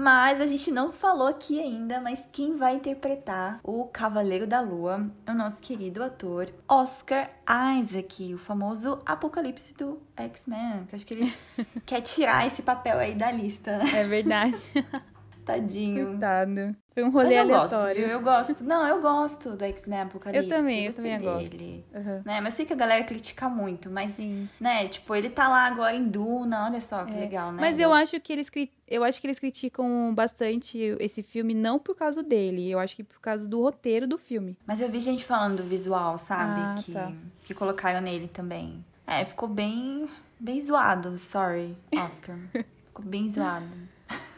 Mas 0.00 0.40
a 0.40 0.46
gente 0.46 0.70
não 0.70 0.90
falou 0.90 1.26
aqui 1.26 1.60
ainda, 1.60 2.00
mas 2.00 2.26
quem 2.32 2.56
vai 2.56 2.74
interpretar 2.74 3.60
o 3.62 3.84
Cavaleiro 3.84 4.46
da 4.46 4.58
Lua 4.58 5.06
é 5.26 5.30
o 5.30 5.34
nosso 5.34 5.60
querido 5.60 6.02
ator 6.02 6.48
Oscar 6.66 7.30
Isaac, 7.78 8.32
o 8.32 8.38
famoso 8.38 9.02
Apocalipse 9.04 9.74
do 9.74 10.00
X-Men. 10.16 10.86
Que 10.88 10.96
acho 10.96 11.04
que 11.04 11.12
ele 11.12 11.34
quer 11.84 12.00
tirar 12.00 12.46
esse 12.46 12.62
papel 12.62 12.98
aí 12.98 13.14
da 13.14 13.30
lista, 13.30 13.76
né? 13.76 14.00
É 14.00 14.04
verdade. 14.04 14.56
Tadinho. 15.44 16.06
Coitado. 16.08 16.76
Foi 16.92 17.02
um 17.04 17.12
Mas 17.12 17.14
rolê 17.24 17.40
eu 17.40 17.46
gosto, 17.48 17.74
aleatório. 17.74 18.02
viu? 18.02 18.10
Eu 18.10 18.20
gosto. 18.20 18.64
Não, 18.64 18.86
eu 18.86 19.00
gosto 19.00 19.56
do 19.56 19.64
X-Men 19.64 20.00
Apocalipse. 20.00 20.50
Eu 20.50 20.58
também, 20.58 20.80
eu 20.80 20.86
gostei 20.86 21.12
também 21.16 21.28
gosto. 21.32 21.48
dele. 21.50 21.84
Aham. 21.94 22.22
Né? 22.24 22.40
Mas 22.40 22.44
eu 22.46 22.56
sei 22.56 22.66
que 22.66 22.72
a 22.72 22.76
galera 22.76 23.04
critica 23.04 23.48
muito, 23.48 23.88
mas, 23.90 24.10
Sim. 24.12 24.48
né, 24.60 24.88
tipo, 24.88 25.14
ele 25.14 25.30
tá 25.30 25.48
lá 25.48 25.66
agora 25.66 25.94
em 25.94 26.04
Duna, 26.06 26.66
olha 26.66 26.80
só 26.80 27.04
que 27.04 27.14
É. 27.14 27.20
legal, 27.20 27.52
né? 27.52 27.58
Mas 27.60 27.78
eu 27.78 27.92
acho 27.92 28.20
que 28.20 28.32
eles 28.32 28.50
eu 28.88 29.04
acho 29.04 29.20
que 29.20 29.26
eles 29.28 29.38
criticam 29.38 30.12
bastante 30.14 30.78
esse 30.98 31.22
filme 31.22 31.54
não 31.54 31.78
por 31.78 31.94
causa 31.94 32.22
dele, 32.22 32.68
eu 32.68 32.78
acho 32.80 32.96
que 32.96 33.04
por 33.04 33.20
causa 33.20 33.46
do 33.46 33.60
roteiro 33.62 34.06
do 34.06 34.18
filme. 34.18 34.58
Mas 34.66 34.80
eu 34.80 34.90
vi 34.90 34.98
gente 35.00 35.24
falando 35.24 35.58
do 35.58 35.62
visual, 35.62 36.18
sabe? 36.18 36.60
Ah, 36.60 36.74
que, 36.76 36.92
tá. 36.92 37.12
que 37.44 37.54
colocaram 37.54 38.00
nele 38.00 38.26
também. 38.26 38.84
É, 39.06 39.24
ficou 39.24 39.48
bem, 39.48 40.08
bem 40.38 40.58
zoado, 40.58 41.16
sorry, 41.16 41.76
Oscar. 41.96 42.36
ficou 42.86 43.04
bem 43.04 43.30
zoado. 43.30 43.66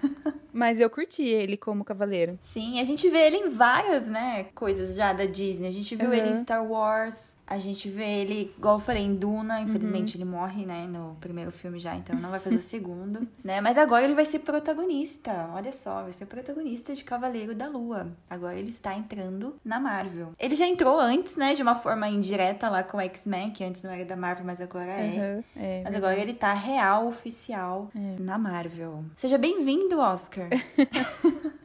Mas 0.53 0.79
eu 0.79 0.89
curti 0.91 1.23
ele 1.23 1.57
como 1.57 1.85
cavaleiro. 1.85 2.39
Sim, 2.43 2.79
a 2.81 2.85
gente 2.85 3.09
vê 3.09 3.27
ele 3.27 3.37
em 3.39 3.49
várias, 3.49 4.07
né, 4.07 4.47
coisas 4.55 4.95
já 4.95 5.13
da 5.13 5.25
Disney. 5.25 5.69
A 5.69 5.73
gente 5.73 5.97
viu 5.97 6.09
Uhum. 6.09 6.15
ele 6.15 6.29
em 6.29 6.35
Star 6.43 6.65
Wars. 6.65 7.33
A 7.53 7.59
gente 7.59 7.87
vê 7.91 8.21
ele, 8.21 8.51
igual 8.57 8.77
eu 8.77 8.81
falei, 8.81 9.03
em 9.03 9.15
Duna. 9.15 9.61
Infelizmente 9.61 10.17
uhum. 10.17 10.23
ele 10.23 10.31
morre, 10.31 10.65
né? 10.65 10.87
No 10.87 11.19
primeiro 11.21 11.53
filme 11.53 11.79
já, 11.79 11.95
então 11.95 12.19
não 12.19 12.31
vai 12.31 12.41
fazer 12.41 12.57
o 12.57 12.63
segundo. 12.63 13.29
né? 13.45 13.61
Mas 13.61 13.77
agora 13.77 14.05
ele 14.05 14.15
vai 14.15 14.25
ser 14.25 14.39
protagonista. 14.39 15.51
Olha 15.53 15.71
só, 15.71 16.03
vai 16.03 16.13
ser 16.13 16.25
o 16.25 16.27
protagonista 16.27 16.95
de 16.95 17.05
Cavaleiro 17.05 17.55
da 17.55 17.69
Lua. 17.69 18.11
Agora 18.31 18.59
ele 18.59 18.71
está 18.71 18.95
entrando 18.95 19.55
na 19.63 19.79
Marvel. 19.79 20.33
Ele 20.39 20.55
já 20.55 20.67
entrou 20.67 20.99
antes, 20.99 21.37
né? 21.37 21.53
De 21.53 21.61
uma 21.61 21.75
forma 21.75 22.09
indireta 22.09 22.71
lá 22.71 22.83
com 22.83 22.97
o 22.97 23.01
X-Men, 23.03 23.51
que 23.51 23.63
antes 23.63 23.83
não 23.83 23.91
era 23.91 24.07
da 24.07 24.17
Marvel, 24.17 24.47
mas 24.47 24.59
agora 24.59 24.91
é. 24.91 25.05
Uhum, 25.05 25.45
é 25.55 25.83
mas 25.85 25.95
agora 25.95 26.19
ele 26.19 26.33
tá 26.33 26.55
real, 26.55 27.07
oficial, 27.07 27.91
é. 27.95 28.17
na 28.19 28.39
Marvel. 28.39 29.05
Seja 29.15 29.37
bem-vindo, 29.37 29.99
Oscar. 29.99 30.49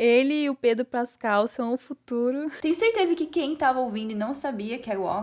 Ele 0.00 0.44
e 0.44 0.48
o 0.48 0.54
Pedro 0.54 0.86
Pascal 0.86 1.46
são 1.46 1.74
o 1.74 1.76
futuro. 1.76 2.50
Tenho 2.62 2.74
certeza 2.74 3.14
que 3.14 3.26
quem 3.26 3.54
tava 3.54 3.80
ouvindo 3.80 4.12
e 4.12 4.14
não 4.14 4.32
sabia 4.32 4.78
que 4.78 4.90
era 4.90 4.98
o 4.98 5.04
Oscar, 5.04 5.19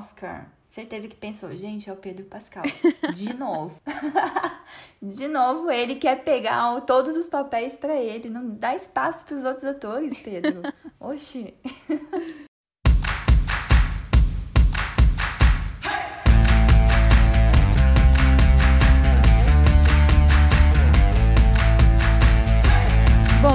certeza 0.68 1.08
que 1.08 1.16
pensou, 1.16 1.56
gente, 1.56 1.90
é 1.90 1.94
o 1.94 1.96
Pedro 1.96 2.26
Pascal. 2.26 2.64
De 3.14 3.34
novo. 3.34 3.80
De 5.02 5.28
novo, 5.28 5.72
ele 5.72 5.96
quer 5.96 6.24
pegar 6.24 6.80
todos 6.82 7.16
os 7.16 7.28
papéis 7.28 7.74
para 7.74 7.96
ele. 7.96 8.30
Não 8.30 8.50
dá 8.50 8.76
espaço 8.76 9.26
para 9.26 9.36
os 9.36 9.44
outros 9.44 9.64
atores, 9.64 10.18
Pedro. 10.20 10.62
Oxi. 11.00 11.54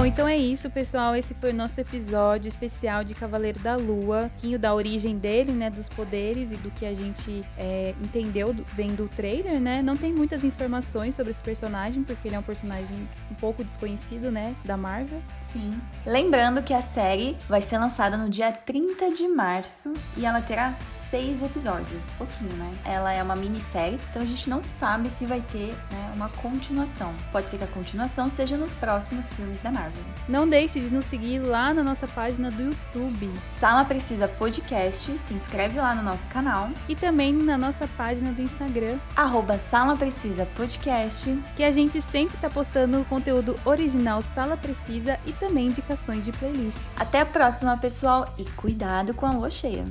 Bom, 0.03 0.07
então 0.07 0.27
é 0.27 0.35
isso, 0.35 0.69
pessoal. 0.69 1.15
Esse 1.15 1.33
foi 1.33 1.51
o 1.51 1.53
nosso 1.53 1.79
episódio 1.79 2.49
especial 2.49 3.05
de 3.05 3.15
Cavaleiro 3.15 3.57
da 3.61 3.77
Lua. 3.77 4.29
Pouquinho 4.31 4.59
da 4.59 4.75
origem 4.75 5.17
dele, 5.17 5.53
né? 5.53 5.69
Dos 5.69 5.87
poderes 5.87 6.51
e 6.51 6.57
do 6.57 6.69
que 6.71 6.85
a 6.85 6.93
gente 6.93 7.41
é, 7.57 7.95
entendeu 8.03 8.53
do, 8.53 8.65
vendo 8.73 9.05
o 9.05 9.07
trailer, 9.07 9.61
né? 9.61 9.81
Não 9.81 9.95
tem 9.95 10.11
muitas 10.11 10.43
informações 10.43 11.15
sobre 11.15 11.31
esse 11.31 11.41
personagem, 11.41 12.03
porque 12.03 12.27
ele 12.27 12.35
é 12.35 12.39
um 12.39 12.43
personagem 12.43 13.07
um 13.31 13.35
pouco 13.35 13.63
desconhecido, 13.63 14.29
né? 14.29 14.53
Da 14.65 14.75
Marvel. 14.75 15.21
Sim. 15.41 15.79
Lembrando 16.05 16.61
que 16.61 16.73
a 16.73 16.81
série 16.81 17.37
vai 17.47 17.61
ser 17.61 17.77
lançada 17.77 18.17
no 18.17 18.29
dia 18.29 18.51
30 18.51 19.09
de 19.11 19.25
março 19.29 19.93
e 20.17 20.25
ela 20.25 20.41
terá 20.41 20.73
seis 21.13 21.43
episódios, 21.43 22.05
pouquinho, 22.17 22.51
né? 22.55 22.73
Ela 22.83 23.13
é 23.13 23.21
uma 23.21 23.35
minissérie, 23.35 23.99
então 24.09 24.23
a 24.23 24.25
gente 24.25 24.49
não 24.49 24.63
sabe 24.63 25.11
se 25.11 25.27
vai 25.27 25.41
ter 25.41 25.67
né, 25.91 26.11
uma 26.15 26.27
continuação. 26.27 27.13
Pode 27.31 27.51
ser 27.51 27.59
que 27.59 27.65
a 27.65 27.67
continuação 27.67 28.31
seja 28.31 28.57
nos 28.57 28.71
próximos 28.71 29.31
filmes 29.33 29.59
da 29.59 29.71
Marvel. 29.71 30.01
Não 30.27 30.49
deixe 30.49 30.79
de 30.79 30.91
nos 30.91 31.05
seguir 31.05 31.37
lá 31.37 31.71
na 31.71 31.83
nossa 31.83 32.07
página 32.07 32.49
do 32.49 32.63
YouTube. 32.63 33.29
Sala 33.59 33.85
Precisa 33.85 34.27
Podcast, 34.27 35.15
se 35.19 35.33
inscreve 35.35 35.79
lá 35.79 35.93
no 35.93 36.01
nosso 36.01 36.27
canal. 36.29 36.71
E 36.89 36.95
também 36.95 37.31
na 37.31 37.59
nossa 37.59 37.87
página 37.89 38.31
do 38.31 38.41
Instagram. 38.41 38.97
Arroba 39.15 39.59
Sala 39.59 39.95
Precisa 39.95 40.47
Podcast. 40.55 41.29
Que 41.55 41.63
a 41.63 41.71
gente 41.71 42.01
sempre 42.01 42.35
tá 42.39 42.49
postando 42.49 43.05
conteúdo 43.05 43.55
original 43.65 44.19
Sala 44.33 44.57
Precisa 44.57 45.19
e 45.27 45.31
também 45.33 45.67
indicações 45.67 46.25
de 46.25 46.31
playlist. 46.31 46.79
Até 46.97 47.21
a 47.21 47.25
próxima, 47.27 47.77
pessoal, 47.77 48.33
e 48.35 48.45
cuidado 48.45 49.13
com 49.13 49.27
a 49.27 49.31
lua 49.31 49.51
cheia. 49.51 49.85